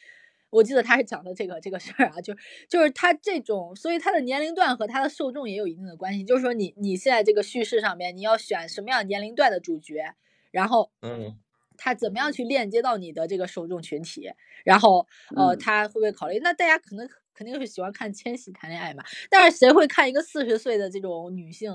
[0.50, 2.34] 我记得他是讲的这个这个事儿啊，就
[2.70, 6.24] 就是他这种，所以他的年龄段和他的受众也有一定的关系。
[6.24, 10.14] 就是说你你现在这个叙事上面，你要选什么样年龄段的主角，
[10.52, 11.36] 然后嗯
[11.76, 14.32] 他怎么样去链接到你的这个受众群体，
[14.64, 16.40] 然后呃，嗯他会不会考虑？
[16.40, 21.72] 那大家可能肯定是喜欢看千玺谈恋爱嘛，但是谁会看一个四十岁的这种女性，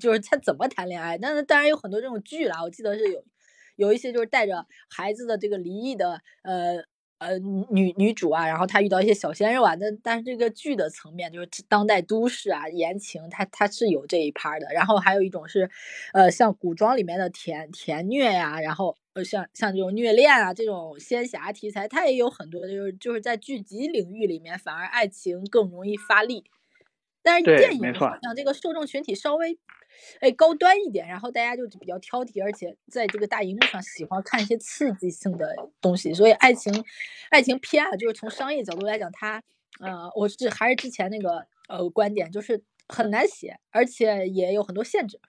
[0.00, 1.18] 就是她怎么谈恋爱？
[1.18, 3.24] 但是当然有很多这种剧啦，我记得是有
[3.76, 6.84] 有一些就是带着孩子的这个离异的呃。
[7.18, 14.66] 呃，女女主啊，然后她遇到一些小鲜肉啊，但但是这个剧的层面就是当代都市啊，言情，它它是有这一趴的。
[14.74, 15.70] 然后还有一种是，
[16.12, 26.44] 呃，像古装里面的甜甜虐呀、然后呃像像这种虐恋啊这种仙侠题材，它也有很多就是就是在剧集领域里面反而爱情更容易发力，
[27.22, 27.80] 但是电影
[28.22, 29.58] 像这个受众群体稍微
[30.20, 36.84] 哎高端一点，然后大家就比较挑剔，而且在这个大荧幕上喜欢看一些刺激性的东西，所以爱情
[37.30, 39.42] 爱情片啊，就是从商业角度来讲，它
[39.80, 45.20] 呃，我是还是之前那个呃观点，就是很难写，而且也有很多限制。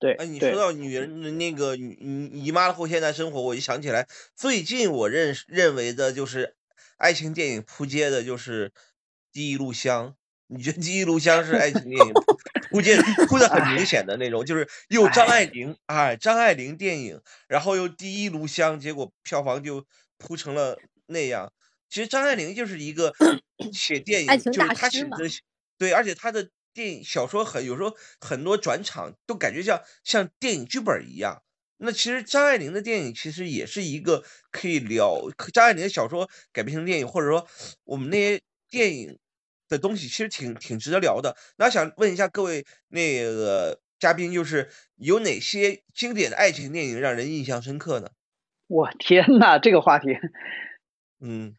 [0.00, 1.92] 对哎，你说，到女人的那个女
[2.32, 6.56] 姨姨妈的后现代生活，我就想起来，最近我认识认为的就是
[6.96, 8.70] 爱情电影扑街的就是
[9.30, 10.08] 《第一炉香》，
[10.48, 12.22] 你觉得《第一炉香》是爱情电影扑
[12.70, 12.96] 扑街
[13.28, 19.84] 扑的很明显的那种，就是又张爱玲哎，张爱玲电影，然后又《第一炉香》，结果票房就
[20.16, 21.52] 扑成了那样。
[21.90, 23.12] 其实张爱玲就是一个
[23.72, 25.10] 写电影，就是她写的
[25.76, 31.42] 对，而且她的电影小说很有时候很多转场都感觉像像电影剧本一样。
[31.78, 37.46] 那其实张爱玲的电影其实也是一个可以聊张爱玲的小说改编成电影，或者说
[37.84, 39.18] 我们那些电影
[39.68, 41.36] 的东西其实挺挺值得聊的。
[41.56, 48.10] 那想问一下各位那个嘉宾，就是有哪些经典的爱情电影让人印象深刻呢？
[48.66, 50.08] 我天呐，这个话题，
[51.20, 51.56] 嗯，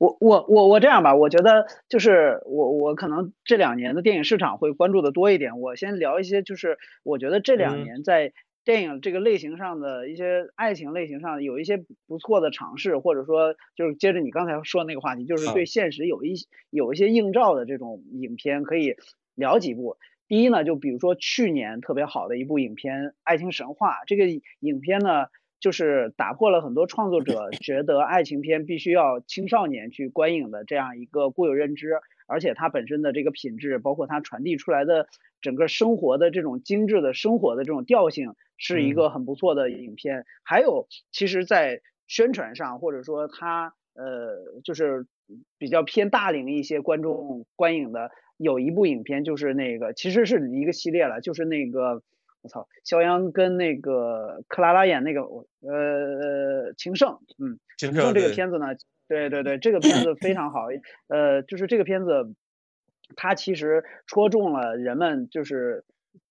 [0.00, 5.60] 我我我我这样吧，我觉得就是我我可能这两年的电影市场会关注的多一点。
[5.60, 8.32] 我先聊一些，就是我觉得这两年在。
[8.62, 16.34] 电影这个类型上的一些爱情类型上有一些不错的尝试，或者说就是接着你刚才说的那个话题，就是对现实有一
[16.68, 18.96] 有一些映照的这种影片，可以
[19.34, 19.96] 聊几部。
[20.28, 24.26] 第一呢，就比如说去年特别好的一部影片《爱情神话》，这个
[24.60, 25.28] 影片呢，
[25.60, 32.00] 就是打破了很多创作者觉得爱情片必须要青少年去观影的这样一个固有认知。
[32.26, 35.08] 而且它本身的这个品质，包括它传递出来的
[35.40, 40.24] 整个生活的这种精致的生活的这种调性，是一个很不错的影片。
[40.44, 45.08] 还有，其实，在宣传上，或者说它呃，就是
[45.58, 52.00] 比较偏大龄一些观众观影的，有一部影片就是那个，其实是一个系列了，就是那个
[52.42, 58.66] 我操，肖央跟那个克拉拉演那个呃情圣，嗯，情圣这个片子呢。
[59.08, 60.68] 对对对，这个片子非常好，
[61.08, 62.32] 呃，就是这个片子，
[63.16, 65.84] 它其实戳中了人们就是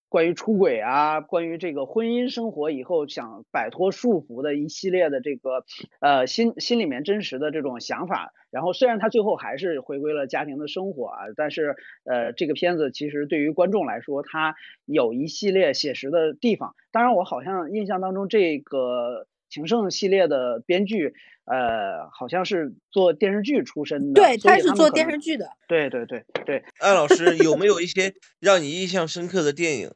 [0.09, 5.63] 关于出轨啊，关于这个婚姻生活以后想摆脱束缚的一系列的这个
[6.01, 8.33] 呃心心里面真实的这种想法。
[8.49, 16.75] 然后虽然他最后还是回归了家庭的生活啊，但是呃这个片子其实对于观众来说，它有一系列写实的地方。
[16.91, 19.27] 当然我好像印象当中这个。
[19.51, 25.49] 情圣系列的编剧，呃，好像是做电视剧出身的，对，他是做电视剧的。
[25.67, 29.89] 对对对对， 艾老师有没有一些让你印象深刻的电影？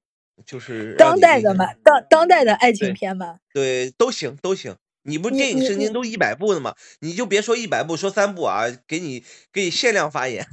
[0.46, 3.38] 就是当代的嘛，当当代的爱情片嘛。
[3.54, 4.76] 对，都行都行。
[5.04, 6.76] 你不电影圣经都一百部的吗？
[7.02, 10.48] 你就别说一百部，说三部啊，给你给你限量发言。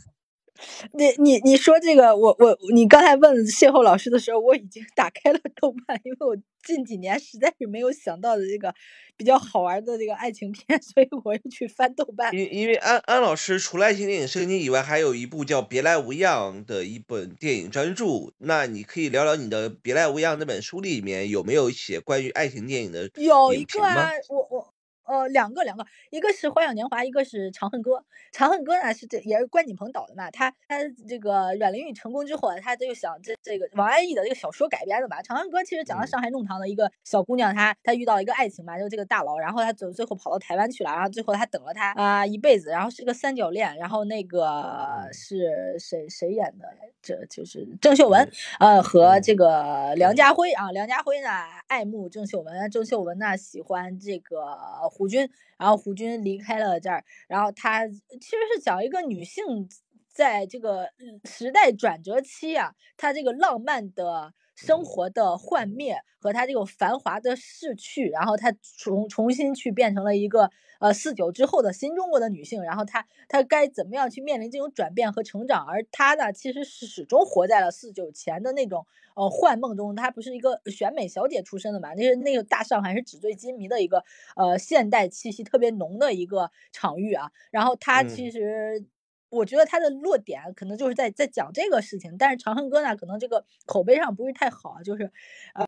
[0.93, 8.75] 你你你说这个，我我你刚才问邂逅老师的时候，我已经打开了豆瓣，因为我近几年实在是没有想到的这个
[9.17, 12.35] 比较好玩的这个爱情片， 所以我又去翻豆瓣。
[12.35, 24.70] 因因为安安老师除了爱情电影圣经以外，还有一部叫《别来无恙》的一本电影专著，那你可以聊聊你的《别来无恙》那本书里面有没有写关于爱情电影的有一个啊，我我。
[25.11, 27.97] 呃，两个两个，一个是《花样年华》，一个是《长恨歌》。
[28.31, 30.77] 《长恨歌》呢是这也是关锦鹏导的嘛，他他
[31.09, 35.21] 这个阮玲玉成功之后，他就想这这个王安忆的这个小说改编的嘛。
[35.25, 46.69] 《长恨歌》其实讲了上海弄堂的一个小姑娘，她她遇到了一个爱情嘛，就是这个大佬，然后她走最后跑到台湾去了，然后最后她等了他啊一辈子，然后是个三角恋，然后那个是谁谁演的？
[47.03, 51.29] 这就是郑秀文，呃和这个梁家辉啊，梁家辉呢
[51.67, 54.57] 爱慕郑秀文，郑秀文呢喜欢这个。
[55.01, 59.67] 胡军，然后胡军离开了这儿，然后他其实是讲一个女性
[60.13, 60.91] 在这个
[61.25, 64.35] 时代转折期啊，她这个浪漫的
[64.67, 78.87] 生活的幻灭和她这种繁华的逝去，然后她重重新去变成了一个呃四九之后的新中国的女性，然后她她该怎么样去面临这种转变和成长，而她呢其实是始终活在了四九前的那种。
[79.17, 81.93] 呃，幻梦中，她不是一个选美小姐出身的嘛？
[81.95, 84.05] 那是那个大上海是纸醉金迷的一个
[84.37, 87.31] 呃现代气息特别浓的一个场域啊。
[87.51, 88.87] 然后她其实，
[89.31, 92.19] 我觉得他的落点可能就是在在讲这个事情。
[92.19, 95.11] 但是《长恨歌》呢，可能这个口碑上不是太好，就是
[95.55, 95.67] 呃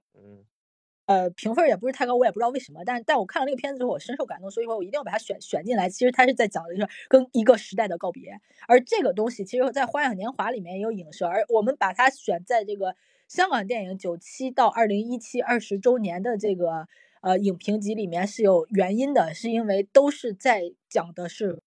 [1.07, 2.85] 呃评分也不是太高，我也不知道为什么。
[2.85, 5.89] 但是但我看了那个片子之后，我深受感动，所以说我一定要把它选选进来。
[5.89, 12.95] 其实它是在讲的是跟一个时代的告别，而这个东西其实，在《花样年华》里面也有影射，而我们把它选在这个。
[13.29, 16.87] 香港电影九七到二零一七二十周年的这个
[17.23, 21.63] 呃影评集里面是有原因的，是因为都是在讲的是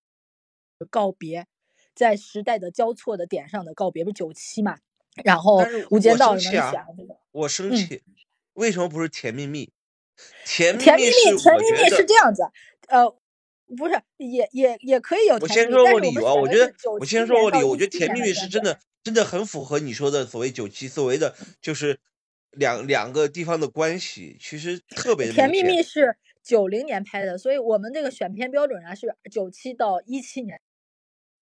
[0.91, 1.47] 告别，
[1.95, 4.77] 在时代的交错的点上的告别，不是九七嘛？
[5.23, 8.03] 然后《无间道》里面讲这个，我生气，
[8.53, 9.65] 为什么不是《甜蜜蜜》？
[10.45, 12.43] 甜蜜蜜，甜蜜蜜，甜蜜蜜是这样子，
[12.89, 13.09] 呃，
[13.77, 15.37] 不是，也也也可以有。
[15.37, 18.79] 我先说我理由啊，我觉得我先说我理由，我觉得《甜蜜蜜》是真的。
[19.05, 21.99] 真的很符合你说的所谓九七，所谓的就是
[22.49, 25.31] 两两个地方的关系，其实特别。
[25.31, 30.59] 甜蜜蜜是九零年拍的，所以我们这个选片标准啊是九七到一七年。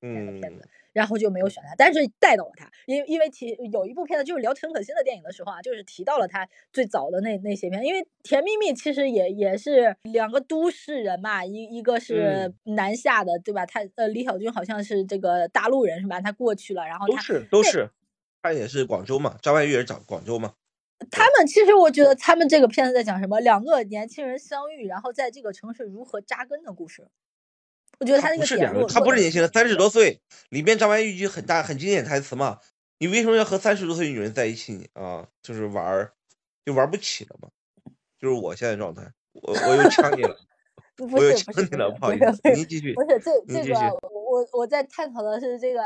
[0.06, 0.60] 嗯，
[0.92, 13.66] 然后就没有选他，但是带到了他，因因为提有一部片子就是聊陈可辛的电影的时候啊，就是提到了他最早的那那些片，因为《甜蜜蜜》其实也也是两个都市人嘛，一一个是南下的，对吧？
[13.66, 16.20] 他呃李小军好像是这个大陆人是吧？
[16.20, 17.90] 他过去了，然后都他那是都是，
[18.42, 20.54] 他也是广州嘛，张曼玉也是广广州嘛。
[21.10, 23.40] 他们其实我觉得他们这个片子在讲什么？
[23.40, 27.08] 两个年轻人相遇，然后在这个城市如何扎根的故事。
[28.04, 32.60] 我觉得他那不是两个他不是年轻人，三十多岁，里边张曼玉一句很大很经典台词嘛，
[33.00, 35.26] 你为什么要和三十多岁女人在一起啊？
[35.42, 36.12] 就是玩儿，
[36.66, 37.48] 就玩不起了嘛。
[38.20, 40.38] 就是我现在状态，我我又 呛你了，
[40.96, 43.02] 不是不是不是不是不好意思，您继续不。
[43.02, 43.80] 是这这个，
[44.12, 45.82] 我我在探讨的是这个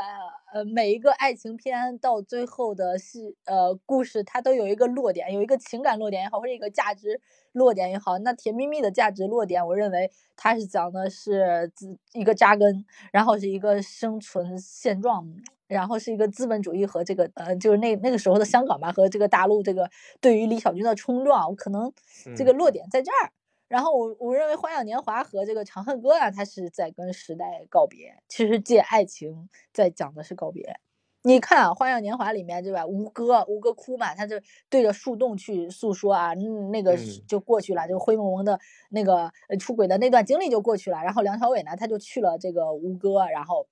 [0.52, 7.20] 呃每一个爱情片到最后的戏呃故事，它都有一个落点，有一个情感落点也好，或者一个价值
[7.52, 8.18] 落点也好。
[8.18, 15.26] 那《甜蜜蜜》的价值落点，我认为它是讲的是自一个扎根，然后是一个生存现状。
[15.68, 21.92] 然后是一个资本主义和这个呃，就是那那个时候的香港吧，和这个大陆这个对于李小军的冲撞，可能
[22.34, 23.32] 这个嗯落点在这儿。
[23.68, 30.80] 然后我我认为《花样年华》和这个《长恨歌》啊，它是在跟时代告别，其实借爱情在讲的是告别。
[31.22, 32.86] 你看啊，《花样年华》里面对吧？
[32.86, 34.36] 吴哥，吴哥哭嘛，他就
[34.70, 36.96] 对着树洞去诉说啊，嗯，那个
[37.26, 38.58] 就过去了，就灰蒙蒙的
[38.90, 41.02] 那个呃出轨的那段经历就过去了。
[41.02, 43.66] 然后梁朝伟呢，他就去了这个吴哥，然后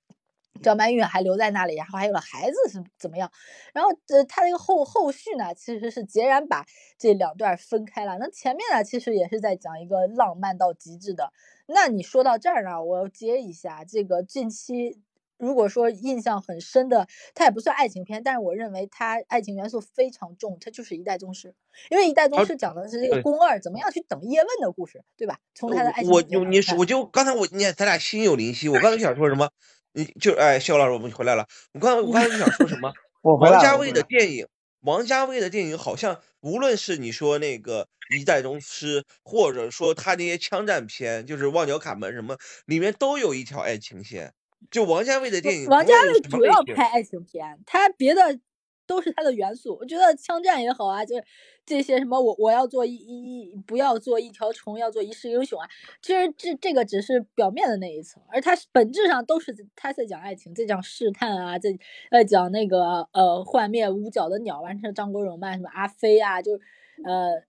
[0.57, 3.31] 张曼玉还留在那里，然后还有了孩子是怎么样？
[3.73, 6.65] 然后呃，他这个后后续呢，其实是截然把
[6.99, 8.17] 这两段分开了。
[8.19, 11.33] 那前面呢，其实也是在讲一个浪漫到极致的。
[11.67, 15.01] 那你说到这儿呢，我要接一下这个近期。
[15.39, 21.49] 如果说印象很深的，它也不算爱情片，但是我认为它爱情元素非常重，它就是《一代宗师》，
[21.91, 25.39] 因为《一代宗啊师》讲的是这个宫二怎么样去等叶问的故事，对吧？
[25.55, 29.51] 从他的爱情我就你是上看我就刚才我你看咱俩心有灵犀，我刚才想说什么，
[29.97, 32.93] 你就哎，肖老师我们回来了，我刚才我刚才就想说什么。
[33.23, 34.47] 王家卫的电影，
[34.83, 37.89] 王家卫的电影好像无论是你说那个
[38.21, 42.37] 《一代宗师》，或者说他那些枪战片，就是《旺角卡门》什么，
[42.67, 44.35] 里面都有一条爱情线。
[44.71, 46.63] 就王家卫的电影，王家卫主要。
[46.75, 48.39] 拍爱情片，他别的
[48.87, 49.77] 都是他的元素。
[49.81, 51.25] 我觉得枪战也好啊，就是
[51.65, 55.69] 这些什么我我要做一一一不要做一条虫，要做一世英雄啊。
[56.01, 61.71] 其实这这个只是表面的那一层，而他本质上都是他在讲爱情，在讲试探啊，在
[62.11, 66.53] 在讲那个呃幻灭五角的鸟，完成张国荣嘛，什么阿飞啊，就
[67.05, 67.43] 呃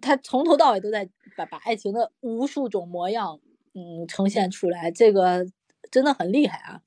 [0.00, 3.40] 他从头到尾都在把把爱情的无数种模样
[3.74, 5.46] 嗯呈现出来，这个
[5.90, 6.82] 真的很厉害啊。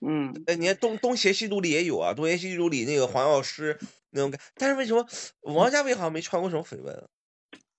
[0.00, 3.78] 嗯，哎，你看东东邪西毒里也有啊，东邪西毒里那个黄药师
[4.10, 5.06] 那种感，但是为什么
[5.42, 7.06] 王家卫好像没传过什么绯闻啊？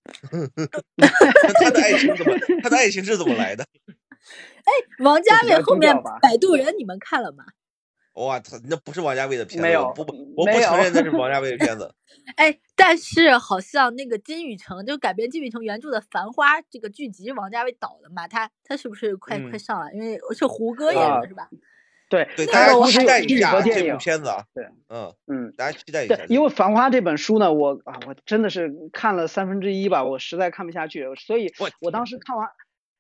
[1.60, 3.66] 他的爱情怎么，他的爱情是怎么来的？
[4.68, 4.72] 哎
[5.04, 7.46] 王家卫后面摆渡人》你们看了吗？
[8.18, 11.94] 哇，他那不是王家卫的片子，没有我不我不承认那是王家卫的片子。
[12.36, 19.94] 哎，但是好像那个金宇澄就改编金宇澄原著的《繁花》这个剧集，王家卫导的嘛，他他是不是快、快嗯上了？
[19.94, 21.48] 因为是胡歌演啊的是吧？
[22.10, 24.44] 对，对，大家期待一剧下这部和电影片子啊。
[24.54, 32.48] 对，嗯，嗯，大家期待一下对，因为《繁花》这本书呢，我啊，我真的是看了三分之一吧，我实在看不下去，所以我我当时看完，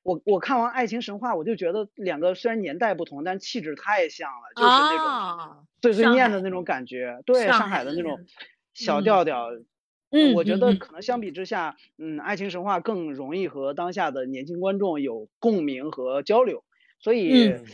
[0.03, 8.25] 我我看完《爱情神话》，我就觉得两个虽然年代不同，但气质太像了，就是那种啊，碎碎念的那种感觉，对，上上海的那种种
[8.73, 9.49] 小嗯调调。
[10.09, 16.63] 嗯我觉得可能相比之下，嗯，《爱情神话》更容易和当下的年轻观众有共鸣和交流，
[17.01, 17.65] 所以嗯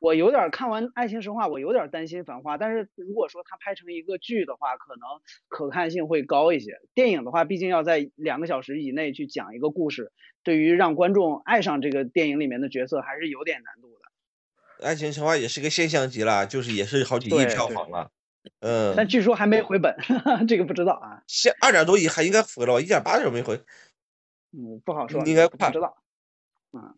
[0.00, 5.08] 我有点儿看完《爱情神话》，我有点儿担心《繁花》，但是如果说它拍成一个剧的话，可能
[5.48, 6.80] 可看性会高一些。
[6.94, 14.86] 电影的话，毕竟要在两个小时以内去讲一个故事，对于让观众爱上这个电影里面的角色，还是有点难度的。
[14.86, 18.10] 爱情神话也是个现象级了，就是也是好几亿票房了。
[18.60, 19.96] 嗯，但据说还没回本，
[20.46, 22.80] 这个不知道啊，现二点多亿还应该回了吧？
[22.80, 23.56] 一点八点没回。
[24.52, 25.96] 嗯，不好说，应该不知道。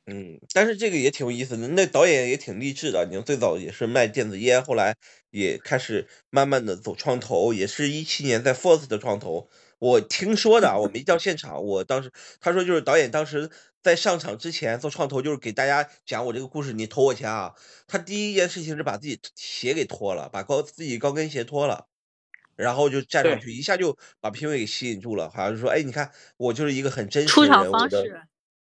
[0.07, 3.07] 嗯，但是这个也挺有意思的，那导演也挺励志的。
[3.09, 4.97] 你看最早也是卖电子烟，后来
[5.31, 9.49] 也开始慢慢的走创投，也是一七年在 Force 的创投。
[9.79, 13.51] 我听说的啊，我没到现场，我当时他说就是导演当时
[13.83, 17.55] 在上场之前做创投，就是给大家讲我这个故事，你投我钱啊。
[17.87, 21.87] 他第一件事情是把自己鞋给脱了，把高自己高跟鞋脱了。
[22.57, 28.21] 然后就站上去，一下就把评委给吸引住了，好像是说，哎，你看我就是一个很真实出的人，我的场方式，这个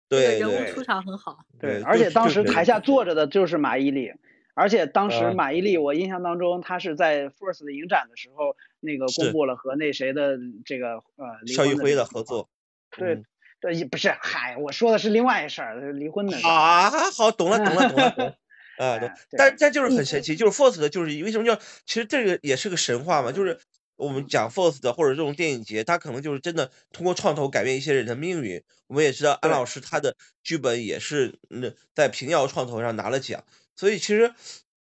[0.09, 1.39] 对对人物出场很好。
[1.59, 4.15] 对，对而且当时台下坐着的就是马伊琍，
[4.53, 12.49] 而且当时啊马伊琍，我印象当中，她是在 First 的影展的时候，那个是公布了和那谁的这个呃离邵艺辉婚的合作。
[12.91, 13.25] 对嗯
[13.59, 16.37] 对，也不是，嗨，我说的是另外一事儿，离婚的。
[16.47, 18.37] 啊，好，懂了，懂了，懂了，懂了。
[18.77, 23.59] 啊，对哎，但但就是很你神奇，就是 Force 的，就是为什么叫，其实这个也是个神话嘛，就是
[23.97, 28.63] 我们讲 FIRST 的或者这种电影节，它可能就是真的通过创投改变一些人的命运。
[28.87, 33.43] 我们也知道安老师他的剧本也是那在平遥创投上拿了奖，
[33.75, 34.33] 所以其实。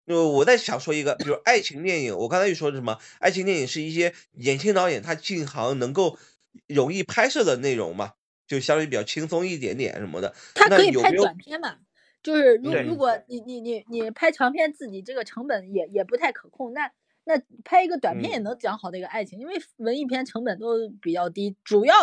[0.06, 3.00] 呃，我在想说一个，比如爱情电影，我刚才又说的什么？
[3.20, 6.20] 爱情电影是一些年轻导演他进行能够
[6.68, 8.12] 容易拍摄的内容嘛，
[8.46, 10.36] 就相对比较轻松一点点什么的。
[10.56, 11.78] 他可以拍短片嘛？
[12.22, 16.92] 就是如对如果你你你你拍长片，自己这个成本也也不太可控，那
[17.26, 18.44] 那拍一个短片也嗯。
[18.44, 21.94] 能讲好这个爱情，因为文艺片成本都比较低，主要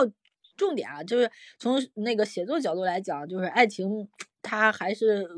[0.56, 4.08] 重点啊就是从那个写作角度来讲，就是爱情
[4.42, 5.28] 它还是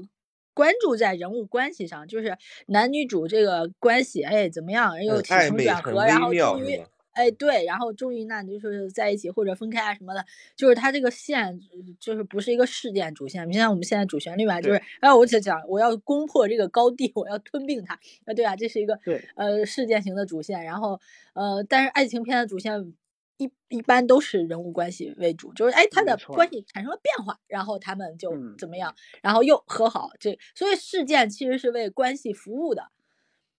[0.55, 6.83] 关注在人物关系上，就是男女主这个关系，哎怎么样，又嗯起承转合，然微后终于
[7.13, 17.95] 哎，对，然后终于那就是在一起或者分开啊什么的，就是它这个线呃就是不是一个事件主线，就像我们现在主旋律嘛，就是对哎，我只讲我要攻破这个高地，我要吞并它，
[18.27, 19.25] 啊，对啊，这是一个对。
[19.37, 21.01] 呃事件型的主线，然后
[21.33, 22.93] 呃，但是爱情片的主线
[23.39, 28.77] 一一般都是人物关系为主，就是哎，他的关系产生了变化，然后他们就嗯怎么。
[28.77, 28.93] 样，
[29.23, 32.89] 然后又和好，这所以事件其实是为关系服务的，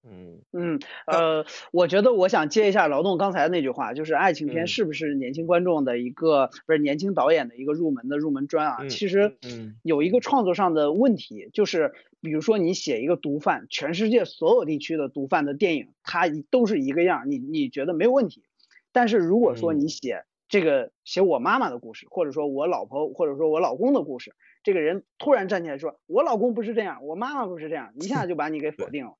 [0.05, 8.77] 嗯嗯，呃，我觉得我想接一下劳动刚才那句话，就是爱情片嗯是不是年轻观众的一个不是年轻导演的一个入门的入门砖啊？
[8.81, 18.43] 嗯其实嗯有一个创作上的问题，就是比如说你写一个毒贩，全世界所有地区的毒贩的电影，它都是一个样儿，你你觉得没有问题。
[18.91, 29.15] 但是如果说嗯你写这个写我妈妈的故事，或者说我老婆或者说我老公的故事，这个人突然站起来说我老公不是这样，我妈妈不是这样，一下 就把你给否定了。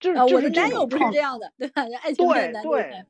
[0.00, 1.82] 这啊，我的男友不是这样的，对吧？
[2.02, 3.06] 爱情片对对男主片。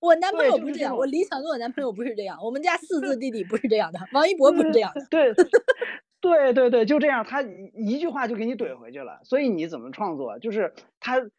[0.00, 5.06] 我男朋友不这样，就是这种我理想中的男朋友不是这样，我们家四字弟弟不是这样的，王一博不是这样的。
[5.08, 5.32] 对，
[6.20, 9.20] 对对对，就这样，他一一句话就给你怼回去了。
[9.22, 10.38] 所以你怎么创作？
[10.40, 11.30] 就是他，嗯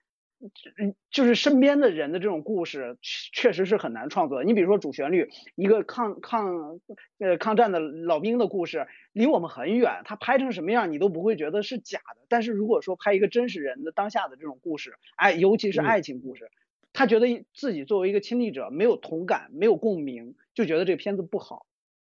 [1.10, 4.44] 就是身边的人的这种故事，确确实是很难创作的。
[4.44, 6.80] 你比如说主旋律，一个抗抗
[7.20, 12.26] 呃抗战的老兵的故事，离我们很远，他拍成什么样你都不会觉得是假的。
[12.30, 16.52] 但是如果说拍一个真实人的当下的这种故事，哎，尤其是嗯爱情故事，
[16.92, 21.66] 他觉得自己作为一个亲历者没有同感，没有共鸣，就觉得这个片子不好。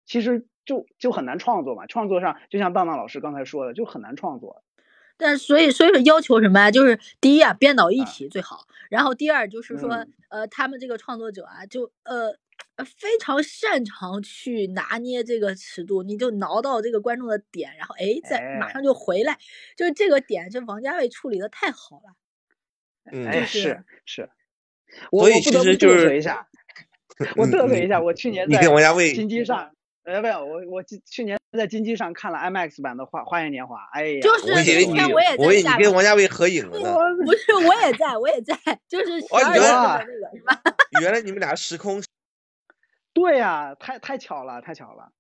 [0.06, 4.64] 其实就就很难创作嘛，创作上就像棒棒老师刚才说的，就很难创作。
[5.20, 6.72] 但所以所以说要求什么呀？
[6.72, 10.14] 就是第一啊，编导一啊体最好，然后第二就是说，嗯。
[10.30, 12.28] 呃，他们这个创作者啊，就呃
[12.76, 18.74] 呃非常擅长去拿捏这个尺度，你就挠到这个观众的点，然后哎，再马哎。
[18.74, 19.40] 上就回来，
[19.76, 22.14] 就是这个点，这王家卫处理的太好了。
[23.12, 24.30] 嗯，是是是，
[25.12, 26.48] 我所以我不得不其实就是嘚瑟一下，
[27.36, 29.72] 我嘚瑟一下，我去年你在跟王家卫金鸡上，呃，
[30.22, 36.96] 没有，我我去去年在金鸡上看了 IMAX 版的《花花样年华》，哎呀，就是我以为你那天我也我以为你跟王家卫合影了呢。
[37.26, 38.56] 不是，我也在，我也在，
[38.88, 40.62] 就是 十二月份哦你在的那个是吧？
[41.02, 42.02] 原来你们俩时空，
[43.14, 45.12] 对呀、太太巧了，太巧了。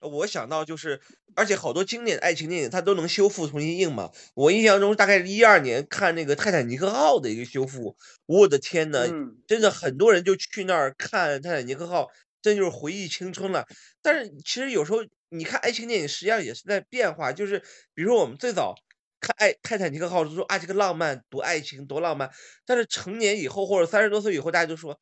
[0.00, 1.00] 我想到就是，
[1.34, 4.10] 而且好多经典爱情电影它都能修复重新映嘛。
[4.34, 12.04] 我印象中大概一二年看那个《泰坦尼克号》的一个修复，我的天呐，嗯，真的很多人就去那儿看《泰坦尼克号》，
[12.46, 13.66] 这就是回忆青春了。
[14.00, 14.98] 但是其实有时候
[15.30, 17.32] 你看爱情电影，实际上也是在变化。
[17.32, 17.58] 就是
[17.92, 18.72] 比如说我们最早
[19.20, 22.30] 看爱《泰坦尼克号》，就说啊这个浪漫多爱情多浪漫，
[22.64, 25.00] 但是成年以后或者三十多岁以后，大家就说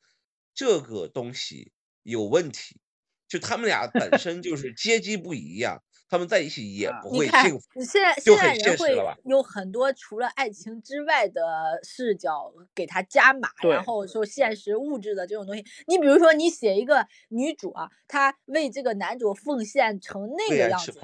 [0.55, 1.71] 这个东西
[2.03, 2.81] 有问题，
[3.29, 5.83] 就他们俩本身就是阶级不一样，
[6.15, 11.43] 他们在一起也啊不会幸福。，现在现在人会有很多除了爱情之外的
[11.83, 15.65] 视角给他加码，然后说现实物质的这种东西。
[15.89, 21.01] 你比如说，你写一个女主啊，她为这个男主奉献成那个样子，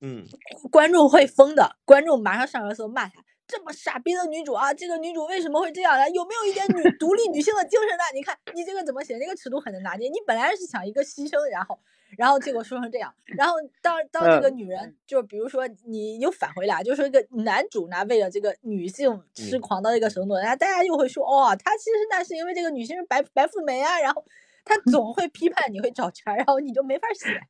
[0.00, 0.24] 嗯，
[0.70, 3.24] 观众会疯的，观众马上上热搜骂她。
[3.46, 6.08] 这么傻逼的女主啊，这个女主为什么会这样呢？
[6.10, 8.04] 有没有一点女独立女性的精神呢？
[8.14, 9.18] 你看你这个怎么写？
[9.18, 10.08] 这个尺度很难拿捏。
[10.08, 11.78] 你本来是想一个牺牲，然后，
[12.16, 13.12] 然后结果说成这样。
[13.36, 24.24] 然后当当这个女人，就比如说你又返回来，就说一个男主呢，为了这个女性痴嗯狂到一个程度，然后大家又会说，哦，他其实那是因为这个女性是白白富美啊，然后
[24.64, 27.40] 他总会批判你会找茬，然后你就没法写。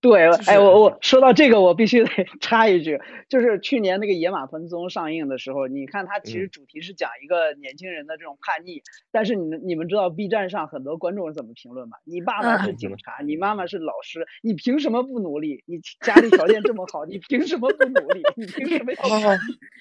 [0.00, 2.10] 对，就是哎，我我说到这个，我必须得
[2.40, 11.96] 插一句，就是去年那个《野马分鬃》上映的时候，你看它其实嗯主题是讲一个年轻人的这种叛逆，但是你们你们知道 B 站上很多观众是怎么评论吗？
[12.04, 15.62] 你爸爸是嗯警察，你妈妈是老师，你凭什么不努力？
[15.66, 18.22] 你家里条件这么好，你凭什么不努力？
[18.36, 19.38] 你凭什么要哦，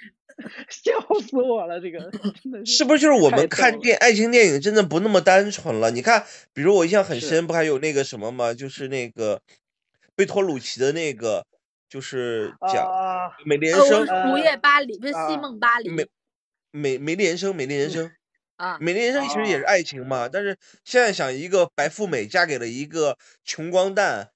[0.68, 0.92] 笑
[1.22, 1.80] 死我了！
[1.80, 2.00] 这个
[2.42, 5.92] 真的是不是就是我们看电爱情电影真的不那么单纯了？
[5.92, 6.24] 你看，
[6.54, 8.54] 比如我印象很深，不还有那个什么吗？
[8.54, 9.42] 就是那个
[10.16, 11.46] 贝托鲁奇的那个，
[11.90, 16.08] 就是讲啊，美丽人呃，生，我午夜巴黎不是啊西梦巴黎美
[16.72, 18.12] 美美丽人生，美丽人生。
[18.56, 20.56] 啊，美丽人生其实也是哦爱情嘛，但是
[20.86, 24.30] 现在想一个白富美嫁给了一个穷光蛋，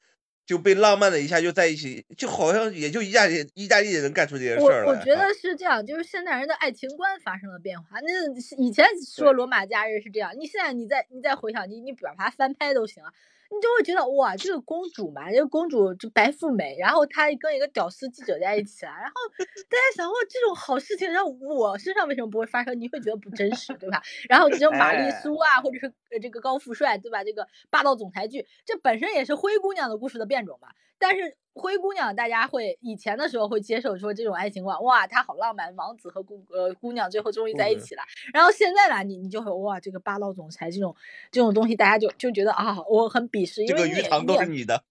[0.43, 7.99] 就被浪漫了一下就在一起，就好像也就意大利意大利人干出这些事儿我觉得是这样，就是现代人的爱情观发生了变化。
[8.01, 8.09] 那
[8.57, 13.13] 以前说罗马假日是这样，你现在你再你再回想，你你把它翻拍都行啊，
[13.49, 22.79] 你就会觉得哇，这个公主嘛，这个公主就白富美，然后她跟一个屌丝记者在一起了，然后大家想，哇，这种好事情让我身上为什么不会发生？
[22.79, 24.01] 你会觉得不真实，对吧？
[24.27, 27.23] 然后这种玛丽哎苏啊，或者是呃这个高富帅，对吧？
[27.23, 30.69] 这个霸道总裁剧，这本身也是灰姑娘的故事的变种嘛。
[30.99, 38.03] 但是灰姑娘，大家会以前的时候会接受说这种爱情观，哇，她好浪漫，王子和姑呃姑娘最后终于在一起了。
[38.33, 40.95] 然后现在呢，你你就会哇，这个霸道总裁这种
[41.31, 44.83] 这种东西，大家就就觉得啊，我很鄙视，因为鱼塘都是 你的，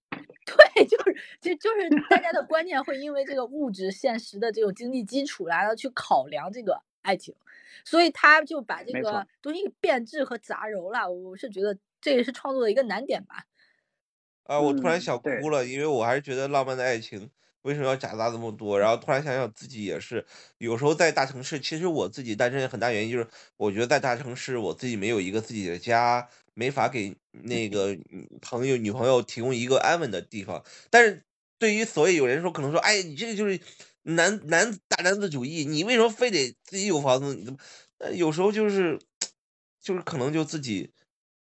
[0.45, 7.33] 对，就是就就是大家的观念会因为这个物质现实的这种经济基础，然后去考量这个爱情，
[7.85, 11.09] 所以他就把这个东西变质和杂糅了。
[11.09, 13.45] 我是觉得这也是创作的一个难点吧。
[14.47, 17.29] 啊，我突然嗯想哭了，因为我还是觉得浪漫的爱情
[17.63, 18.79] 为什么要夹杂这么多？
[18.79, 20.25] 然后突然想想自己也是，
[20.57, 23.27] 有时候在大城市，其实我自己单身很大原因就是，
[23.57, 30.63] 我觉得在大城市我自己没有一个自己的家，没法给那个嗯朋友、女朋友提供一个安稳的地方。
[30.89, 31.25] 但是
[31.59, 33.59] 对于所以有人说，可能说，哎，你这个就是
[34.03, 37.35] 男男大男子主义，你为什么非得自己有房子？
[37.35, 37.59] 你怎么？
[37.97, 38.97] 呃，有时候就是
[39.81, 40.93] 就是可能就自己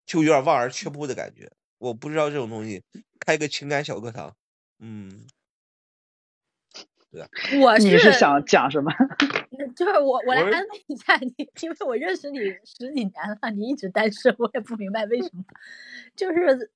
[0.06, 1.50] 就有点望而却步的感觉。
[1.82, 2.84] 我不知道这种东西，
[3.26, 4.36] 开个情感小课堂，
[4.78, 5.26] 嗯，
[7.60, 8.92] 我你是想讲什么？
[9.76, 13.12] 就是我我来安慰一下你， 因为我认识你十几年
[13.42, 15.44] 了，你一直单身，我也不明白为什么。
[16.16, 16.70] 就是，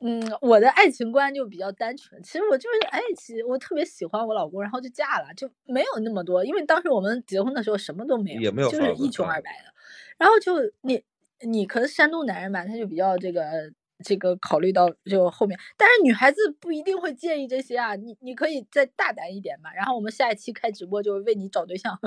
[0.00, 2.22] 嗯，我的爱情观就比较单纯。
[2.22, 6.42] 其实我就是爱情我特别喜欢我老公，然后就嫁了，就没有那么多。
[6.42, 9.74] 因为当时我们结婚的时候什么都没有，也没有就是一穷啊二白的。
[10.16, 11.02] 然后就你
[11.40, 13.70] 你可能山东男人吧，他就比较这个。
[14.04, 19.72] 这个考虑到就后面，但是女孩子不一定会介意这些啊，你你可以再大胆一点嘛。
[19.74, 21.98] 然后我们下一期开直播就是为你找对象。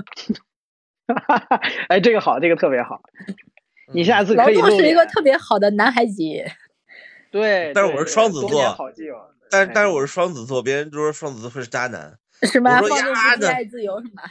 [1.89, 3.01] 哎，这个好，这个特别好。
[3.93, 6.21] 你嗯下次劳可以是一个特别好的男孩子，
[7.31, 8.75] 对，但是我是双子座。
[9.49, 12.17] 但是但是我是双子座，别人都说双子座是渣男。
[12.41, 12.81] 是吗？
[12.81, 14.23] 我说放纵呀那不羁爱自由是吗？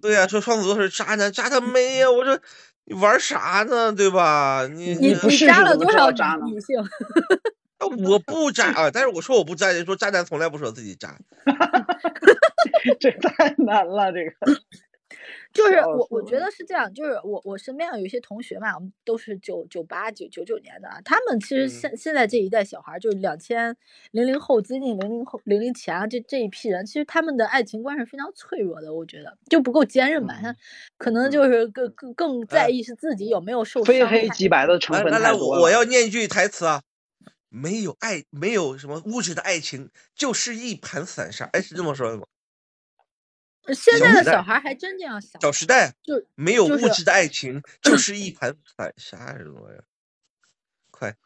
[0.00, 2.10] 对呀、说双子座是渣男，渣他妹呀！
[2.10, 2.40] 我说
[2.88, 3.92] 你玩啥呢？
[3.92, 4.66] 对吧？
[4.72, 6.80] 你你不你渣试试怎么了多少女女性？
[7.78, 11.16] 啊我不渣啊，但是我说我不渣，人说渣男从来不说自己渣。
[12.98, 14.32] 这太难了，这个。
[15.52, 23.74] 就是我我觉得是这样，就是我我身边有一些同学嘛，我们都是九九八九九九年的啊，他们其实嗯现现在这一代小孩，就是两千
[24.12, 30.56] 零零后接近零零后零零前啊，这这一批人，其实他们的爱情观是非常脆弱的，我觉得就不够坚韧吧，他嗯
[30.98, 34.22] 可能就是更更更在意是自己有没有受非伤非。
[34.22, 35.62] 黑即白的成分来来来，太多了。
[35.62, 36.82] 我我要念一句台词啊，
[37.48, 41.46] 没有爱，没有什么物质的爱情，就是一盘散沙。
[41.52, 42.24] 哎，是这么说的吗？
[43.74, 49.84] 现在的小孩还真这样想，小时代就没有物质的爱情，就是一盘散沙，什么玩意儿？
[50.90, 51.16] 快，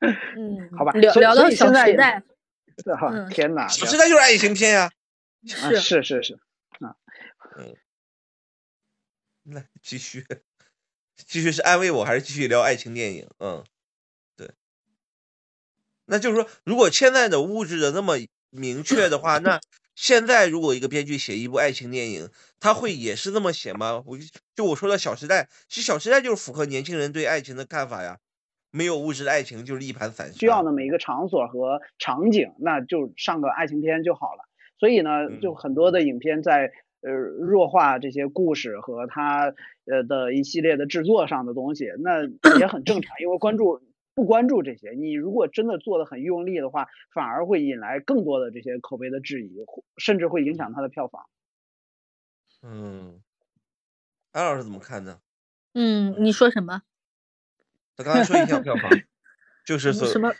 [0.00, 2.22] 嗯，好吧聊聊到小时代，
[2.84, 4.84] 是哈嗯天哪，小时代就是爱情片呀。
[4.84, 6.38] 啊是是是是，
[9.42, 10.24] 来继续，
[11.16, 13.28] 继续是安慰我，还是继续聊爱情电影？
[13.40, 13.64] 嗯，
[14.36, 14.52] 对。
[16.04, 18.18] 那就是说，如果现在的物质的那么
[18.50, 19.60] 明确的话，那
[19.94, 22.28] 现在如果一个编剧写一部爱情电影，
[22.58, 24.02] 他会也是这么写吗？
[24.06, 24.24] 我就
[24.54, 28.18] 就我说的《小时代》，其实《小时代》就是符合年轻人对爱情的看法呀。
[28.74, 30.32] 没有物质的爱情就是一盘散沙。
[30.32, 34.48] 需要那么一个场所和场景，那就上个爱情片就好了。
[34.78, 36.72] 所以呢，就嗯很多的影片在
[37.02, 39.52] 呃弱化这些故事和它
[39.84, 42.24] 呃的一系列的制作上的东西，那
[42.58, 43.82] 也很正常，因为关注
[44.14, 49.64] 不关注这些，你如果真的做的很用力的话，反而会引来更多的这些口碑的质疑，
[49.96, 51.26] 甚至会影响它的票房。
[52.62, 53.20] 嗯，
[54.32, 55.20] 安老师怎么看呢？
[55.74, 56.82] 嗯，你说什么？
[57.96, 58.90] 他刚才说影响票房，
[59.66, 60.32] 就是说什么？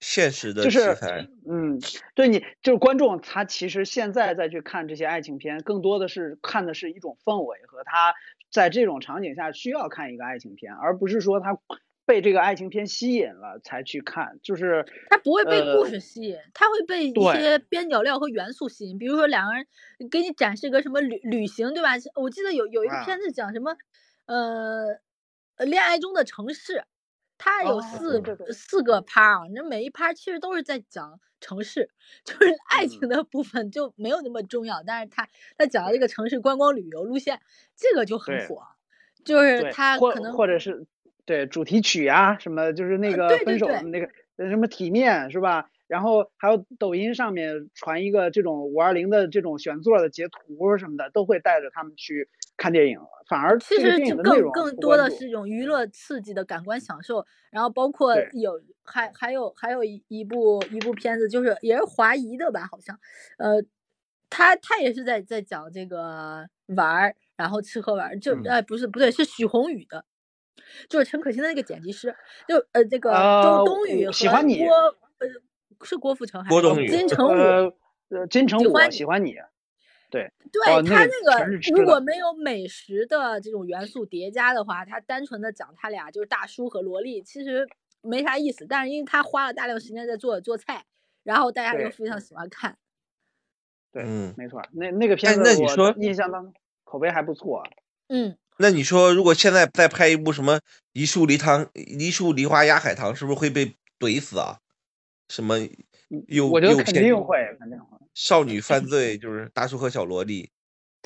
[0.00, 1.28] 现实的就是题材。
[1.48, 1.80] 嗯，
[2.14, 8.14] 对你就是观众，他其实现在再去看这些爱情片，更多的是看的是一种氛围和他
[8.50, 11.58] 在这种场景下需要看一个爱情片，而不是说他
[12.08, 14.40] 被这个爱情片吸引了才去看。
[14.42, 18.98] 就是他不会被故呃事吸引，他会被一些边角料和元素吸引。
[18.98, 19.66] 比如说两个人
[20.10, 21.90] 给你展示个什么旅旅行，对吧？
[22.14, 23.76] 我记得有有一个啊片子讲什么，
[24.24, 24.98] 呃，
[25.56, 26.82] 呃恋爱中的城市，
[27.36, 28.22] 它有哦四
[28.54, 31.90] 四个趴啊，那每一趴儿其实都是在讲城市，
[32.24, 32.38] 就是
[32.72, 35.28] 爱情嗯的部分就没有那么重要，但是它
[35.58, 37.38] 它讲了这个城市观光旅游路线，
[37.76, 38.62] 这个就很火，
[39.24, 40.86] 就是对，或它可能或者是
[41.28, 44.08] 对主题曲啊，什么就是那呃个分手对对对那个
[44.38, 45.68] 呃什么体面是吧？
[45.86, 52.98] 然后还有抖音上面传一个这种五二零的这种选座的截图什么的，都会带着他们去看电影。
[53.28, 62.98] 反而其实就更更多的是一种娱乐刺激的感官享受，然后包括有还还有还有一一部一部片子，就是也是华谊的吧，好像，
[63.36, 63.62] 呃，
[64.30, 70.04] 他他也是在在讲这个玩儿，然后吃喝玩儿，就嗯呃不是不对，是许宏宇的，
[70.88, 72.14] 就是陈可辛的那个剪辑师，
[72.46, 74.74] 就呃这个呃周冬雨和我喜欢你郭
[75.18, 75.28] 呃
[75.84, 77.30] 是郭富城还是郭冬雨金 城武？
[77.30, 77.72] 呃
[78.10, 79.34] 呃金城武喜欢喜欢你，
[80.10, 87.68] 对对哦他那个如果没有美食的这种元素叠加的话，他单纯的讲他俩就是大叔和萝莉，其实
[88.00, 88.66] 没啥意思。
[88.66, 90.86] 但是因为他花了大量时间在做做菜，
[91.22, 92.78] 然后大家就非常喜欢看。
[93.92, 96.54] 对，嗯没错，那那个哎片子我那你说印象当中
[96.84, 97.62] 口碑还不错。
[98.08, 100.56] 嗯，那你说，如果现在再拍一部什么
[100.92, 104.58] 《一树梨汤一树梨花压海棠》，是不是会被怼死啊？
[105.28, 105.58] 什么
[106.26, 107.98] 又我觉得肯定会，肯定会。
[108.14, 110.50] 少女犯 罪，就是大叔和小萝莉。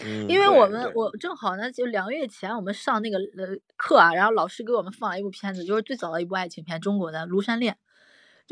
[0.03, 7.75] 嗯，因为我们我正好呢，就两个月前我们上那个呃课啊，然后老师给我们放了一部片子，就是最早的一部爱情片，中国的《庐山恋》，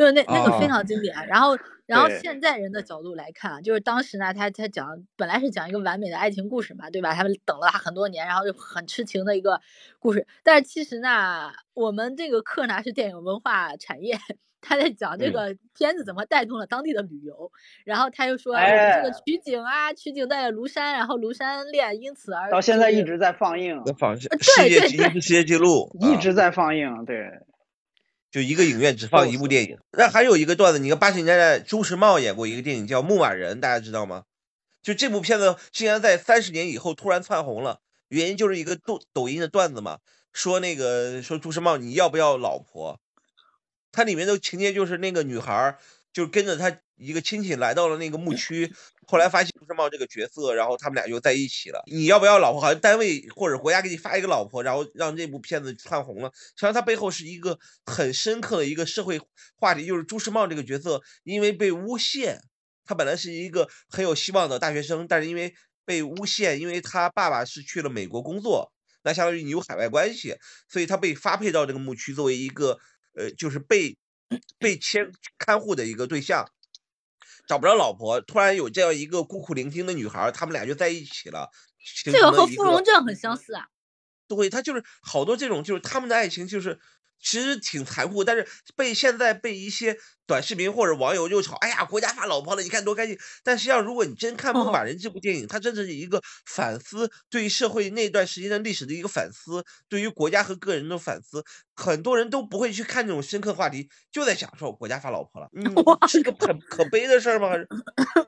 [0.01, 1.15] 就是那那个非哦常经典。
[1.27, 7.13] 然后然后现在人的角度来看啊，就是当时呢，他他讲本来是讲一个完美的爱情故事嘛，对吧？
[7.13, 9.61] 他们等了他很多年，然后就很痴情的一个
[9.99, 10.27] 故事。
[10.43, 14.19] 但是其实呢，我们这个课呢是电影文化产业。
[14.63, 17.51] 他在讲这嗯个片子怎么带动了当地的旅游，
[17.83, 27.07] 然后他又说哎这个哎取景啊，取景在庐山，然后庐山恋因此而到现在一直在放映，那仿对世界对对吉世界纪录，一啊直在放映。
[27.07, 27.17] 对，
[28.31, 29.79] 就一个影院只放一部电影。
[29.93, 34.25] 那还有一个段子，你看八十年代朱时茂演过一个电影叫《牧马人》，大家知道吗？
[34.83, 39.99] 就这部片子竟然在三十年以后突然窜红了，原因就是一个抖抖音的段子嘛，
[40.33, 42.99] 说那个说朱时茂你要不要老婆？
[43.93, 45.79] 它里面的情节就是那个女孩儿
[46.13, 48.71] 就跟着他一个亲戚来到了那个牧区，
[49.07, 51.83] 后来发现朱时茂这个角色，然后他们俩就在一起了。
[51.87, 52.61] 你要不要老婆？
[52.61, 56.31] 好像单位或者国家给你发一个老婆，然后让这部片子窜红了。
[56.35, 59.21] 实际上它背后是一个很深刻的一个社会
[59.57, 62.43] 话题，就是朱时茂这个角色因为被诬陷，
[62.85, 65.55] 他本来是一个很有希望的大学生，但是因为
[65.87, 68.71] 被诬陷，因为他爸爸是去了美国工作，
[69.03, 70.37] 那相当于你有海外关系，
[70.69, 72.79] 所以他被发配到这个牧区作为一个
[73.17, 73.97] 呃，就是被
[74.59, 76.47] 被牵看护的一个对象。
[77.51, 81.51] 找不着老婆，突然有这样一个孤苦伶仃的女孩，他们俩就在一起了。
[81.81, 83.67] 形这个和芙蓉镇很相似啊。
[84.29, 86.79] 对，他就是好多这种，就是他们的爱情，就是
[87.23, 88.47] 其实挺残酷，但是
[88.77, 89.97] 被现在被一些
[90.27, 93.19] 短视频或者网友就吵，哎呀，国家发老婆了，你看多开心。
[93.43, 101.45] 但实际上，如果你真看《牧马人》这部电影，它真的是一个反思，对于社会那段时间的历史的一个反思，对于国家和个人的反思。
[101.75, 105.49] 很多人都不会去看这种深刻话题，就在享受国家发老婆了。
[105.57, 105.73] 嗯，
[106.09, 107.51] 是个很可悲的事儿吗？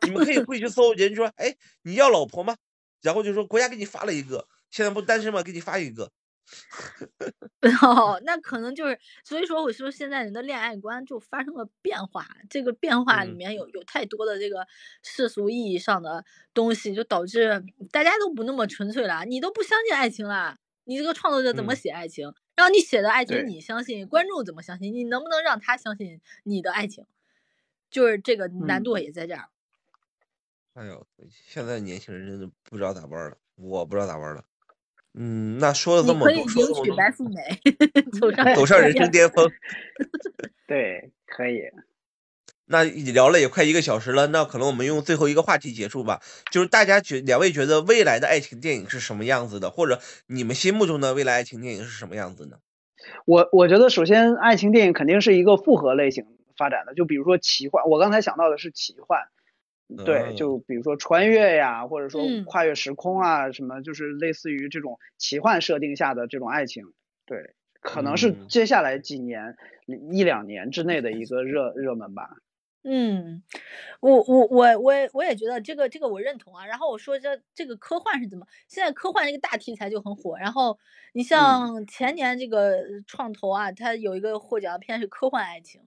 [0.03, 2.57] 你们可以会去搜，人说，哎，你要老婆吗？
[3.03, 5.43] 然后就说国家给你发了一个，现在不单身吗？
[5.43, 6.11] 给你发一个。
[7.83, 14.67] 哦，那可能就是，所以说我说现在人的恋爱观就发生了变化，这个变化里嗯面有有太多的这个
[15.03, 22.33] 世俗意义上的东西，就导致大家都不那么纯粹了，你都不相信爱情了，你这个创作者怎么嗯写爱情？
[22.57, 24.93] 然后你写的爱情你相信，观众怎么相信？
[24.93, 27.07] 你能不能让他相信你的爱情？
[27.91, 29.49] 就是这个难度嗯也在这儿。
[30.75, 34.45] 哎呦，现在年轻人真的不知道咋玩了，我不知道咋玩了。
[35.15, 37.61] 嗯，那说了这么多，说了迎娶白富 美，
[38.19, 39.51] 走上，走上人生巅峰。
[40.67, 41.61] 对，可以。
[42.67, 46.23] 那聊了也快一个小时了，那可能我们用最后一个话题结束吧。
[46.51, 52.57] 就是大家觉两位觉得未来的爱情电影是什么样子的，或者你们心目中的未来爱情电影是什么样子呢？
[53.27, 56.25] 我我觉得首先爱情电影肯定是一个复合类型
[56.57, 59.21] 发展的，就比如说奇幻，我刚才想到的是奇幻，
[59.97, 66.85] 对，嗯就比如说穿越呀，或者说嗯跨越时空啊，什么就是类似于这种奇幻设定下的这种爱情，
[67.27, 69.57] 对，可能是嗯接下来几年
[70.11, 72.31] 一两年之内的一个热热门吧。
[72.85, 73.45] 嗯，
[74.01, 76.67] 我我我我也我也觉得这个这个我认同啊。
[76.67, 78.45] 然后我说这这个科幻是怎么？
[78.67, 80.37] 现在科幻这个大题材就很火。
[80.37, 80.77] 然后
[81.13, 85.81] 你像前年这个创投啊，它有一个获奖片是科幻爱情，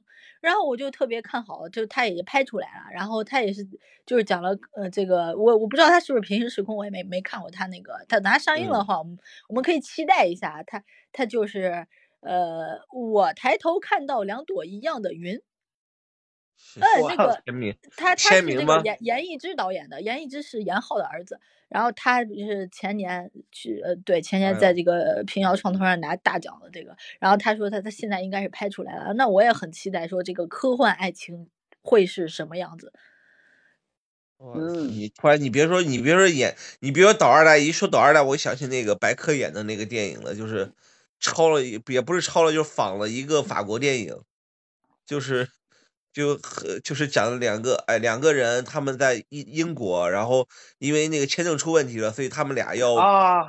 [0.46, 2.92] 然后我就特别看好，就他也拍出来了。
[2.94, 3.68] 然后他也是
[4.06, 7.94] 就是讲了呃这个我我不知道他是不是平行时空，我也没没看过他那个。
[8.08, 9.18] 他等他上映了的话，我们
[9.50, 11.88] 我们可以期待一下他他就是。
[12.22, 15.40] 呃，我抬头看到两朵一样的云。
[16.58, 21.40] 是呃，哇那个签名他他是那个严严艺之导演的，严艺之是严浩的儿子，
[21.70, 31.50] 然后他就是前年去呃对前年在这个平遥创投上拿大奖的这个，然后他说他他现在应该是拍出来了，那我也很期待说这个科幻爱情
[31.82, 32.92] 会是什么样子。
[34.38, 40.74] 嗯你突然你别说你别说演你别说导二代，一说导二代，我想起那个白客演的那个电影了，就是
[41.22, 44.22] 抄了也不是抄了，就是仿了一个法国电影，
[45.06, 45.48] 就是
[46.16, 50.48] 就和就是讲了两个哎两个人他们在英英国，然后
[50.78, 53.44] 因为那个签证出问题了，所以他们俩要啊，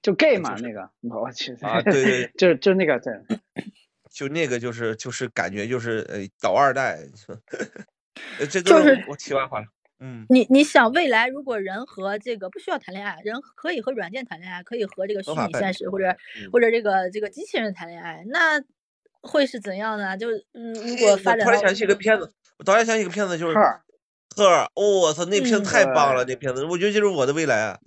[0.00, 3.12] 就 gay 嘛就是那个，我去啊对对就就那个对，
[4.10, 6.98] 就那个就是就是感觉就是呃倒二代，
[8.38, 9.66] 呃这个就是我题外话了，
[10.00, 10.24] 嗯。
[10.30, 16.08] 你你想未来如果人和这个不需要谈恋爱，人可以和软件谈恋爱，可以和这个虚拟现实或者
[16.40, 16.48] 嗯。
[16.50, 18.62] 或者这个这个机器人谈恋爱，那
[19.22, 20.16] 会是怎样的？
[20.18, 23.80] 就是嗯如果我发展到突然想起一个片子，我突然想起一个片子，就是赫尔
[24.36, 27.78] 赫尔，哦我操，那片子太棒了，对那片子，我觉得就是我的未来啊，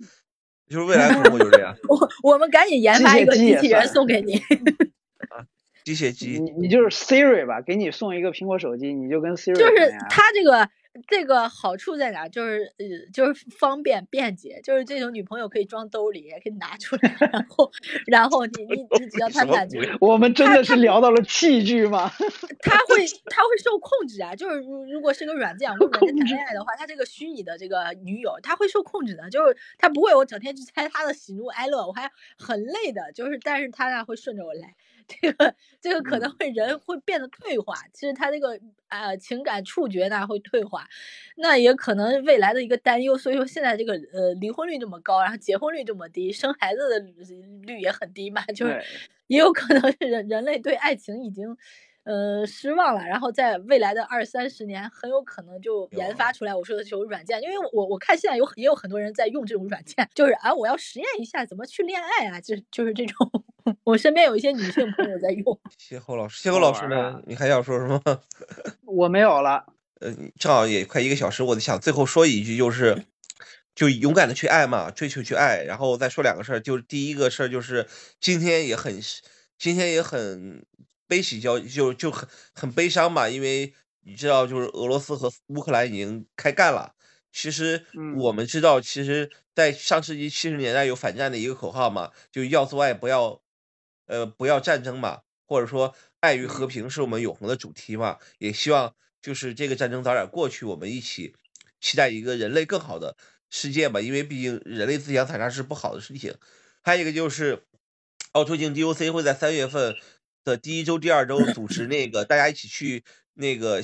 [0.68, 4.34] 就是未来生活就是这样， 我我们赶紧研发一个机器人送给你。
[4.34, 5.44] 啊
[5.86, 10.68] 机械机，你你就是 Siri 吧，给你送一个苹果手机，你就跟 Siri 就是谈恋爱它这个
[11.06, 12.28] 这个好处在哪？
[12.28, 17.70] 就是呃，就是方便便捷，就是这种女朋友可以装兜里，也可以拿出来，然后
[18.06, 22.10] 然后你你你只要她什么满足，我们真的是聊到了器具吗？
[22.60, 24.34] 他会他会受控制啊。
[24.34, 34.74] 就是如如果是个软件，我跟软件谈恋爱的话，他这个虚拟的这个女友，他会受控制的，就是他不会我整天去猜他的喜怒哀乐，我还很累的，就是但是他呢会顺着我来。
[35.06, 40.86] 这个这个可能会人会变得退化，其实他这个呃情感触觉呢会退化，
[41.36, 43.16] 那也可能未来的一个担忧。
[43.16, 46.98] 所以说现在这个呃离婚率这么高，然后结婚率这么低，生孩子的
[47.62, 48.82] 率也很低嘛，就是
[49.28, 51.56] 也有可能是人人类对爱情已经
[52.04, 63.35] 呃失望了，然后在未来的二三十年很有可能就研发出来我说的这种软件，因为我我看现在有也有很多人在用这种软件，就是啊我要实验一下怎么去恋爱啊，就就是这种，
[63.84, 65.44] 我身边有一些女性朋友在用。
[65.78, 67.20] 邂逅老师，邂逅老师呢？
[67.26, 68.00] 你还想说什么？
[68.86, 69.64] 我没有了。
[70.00, 73.04] 呃，正好也快一个小时，我想最后说一句，就是
[73.74, 77.86] 就勇敢的去爱嘛，追求去爱，然后再说两个事儿，就是第一个事儿就是
[78.20, 79.00] 今天也很
[79.58, 80.64] 今天也很
[81.08, 83.72] 悲喜交，就就很很悲伤嘛，因为
[84.04, 86.92] 你知道，就是俄罗斯和乌克兰已经开干了。
[87.32, 93.42] 其实嗯我们知道，其实，在上世纪七十年代有反战的一个口号嘛，就要做爱，不要
[94.06, 101.34] 呃不要战争嘛，或者说爱与和平是我们永恒的主题嘛，也希望就是这个战争早点过去，我们一起
[101.80, 103.16] 期待一个人类更好的
[103.50, 106.36] 世界吧，因为毕竟人类自相残杀是不好的事情。
[106.82, 107.64] 还有一个就是，
[108.32, 109.94] 奥拓镜 DOC 会在三月份
[110.44, 113.04] 的第一周、第二周 组织那个大家一起去
[113.34, 113.82] 那个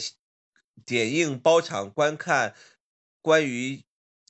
[0.85, 2.55] 点映包场观看
[3.20, 3.83] 关于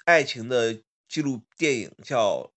[0.05, 2.37] 爱情的纪录电影，叫《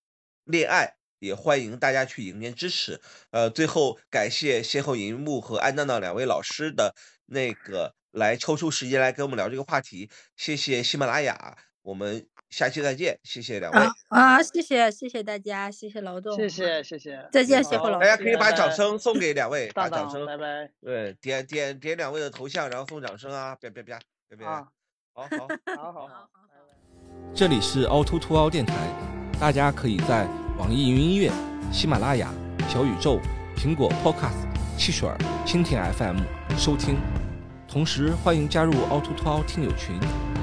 [0.45, 0.85] 恋爱》。
[1.19, 2.99] 也欢迎大家去影院支持。
[3.31, 6.93] 呃，最后感谢邂逅银幕和安娜娜两位老师的
[7.25, 13.79] 那个来抽出时间来跟我们聊这个话题，谢谢喜马拉雅，我们下期再见，谢谢两位。
[13.79, 23.55] 啊啊，谢谢谢谢大家，谢谢劳动，谢谢谢谢，再见，好邂逅老师，大家可以把掌声送给两位， 把掌声拜拜对点点点两位的头像，然后送掌声啊！
[23.59, 23.97] 别别别
[24.29, 24.67] 别别，啊，
[25.13, 25.29] 好好。
[25.29, 25.91] 好好好。
[25.91, 26.29] 好好好。
[27.33, 28.73] 这里是凹凸凸凹电台，
[29.39, 30.27] 大家可以在
[30.57, 31.29] 网易云音乐、
[31.69, 32.29] 喜马拉雅、
[32.69, 33.19] 小宇宙、
[33.57, 34.47] 苹果 Podcast、
[34.77, 36.17] 汽水儿、蜻蜓 FM
[36.57, 36.95] 收听。
[37.67, 39.95] 同时，欢迎加入凹凸凸凹听友群，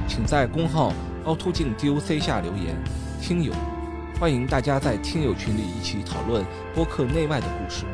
[0.06, 0.92] 请在公号
[1.24, 2.76] 凹凸镜 DOC 下留言
[3.22, 3.54] “听友”，
[4.20, 6.44] 欢迎大家在听友群里一起讨论
[6.74, 7.86] 播客内外的故事。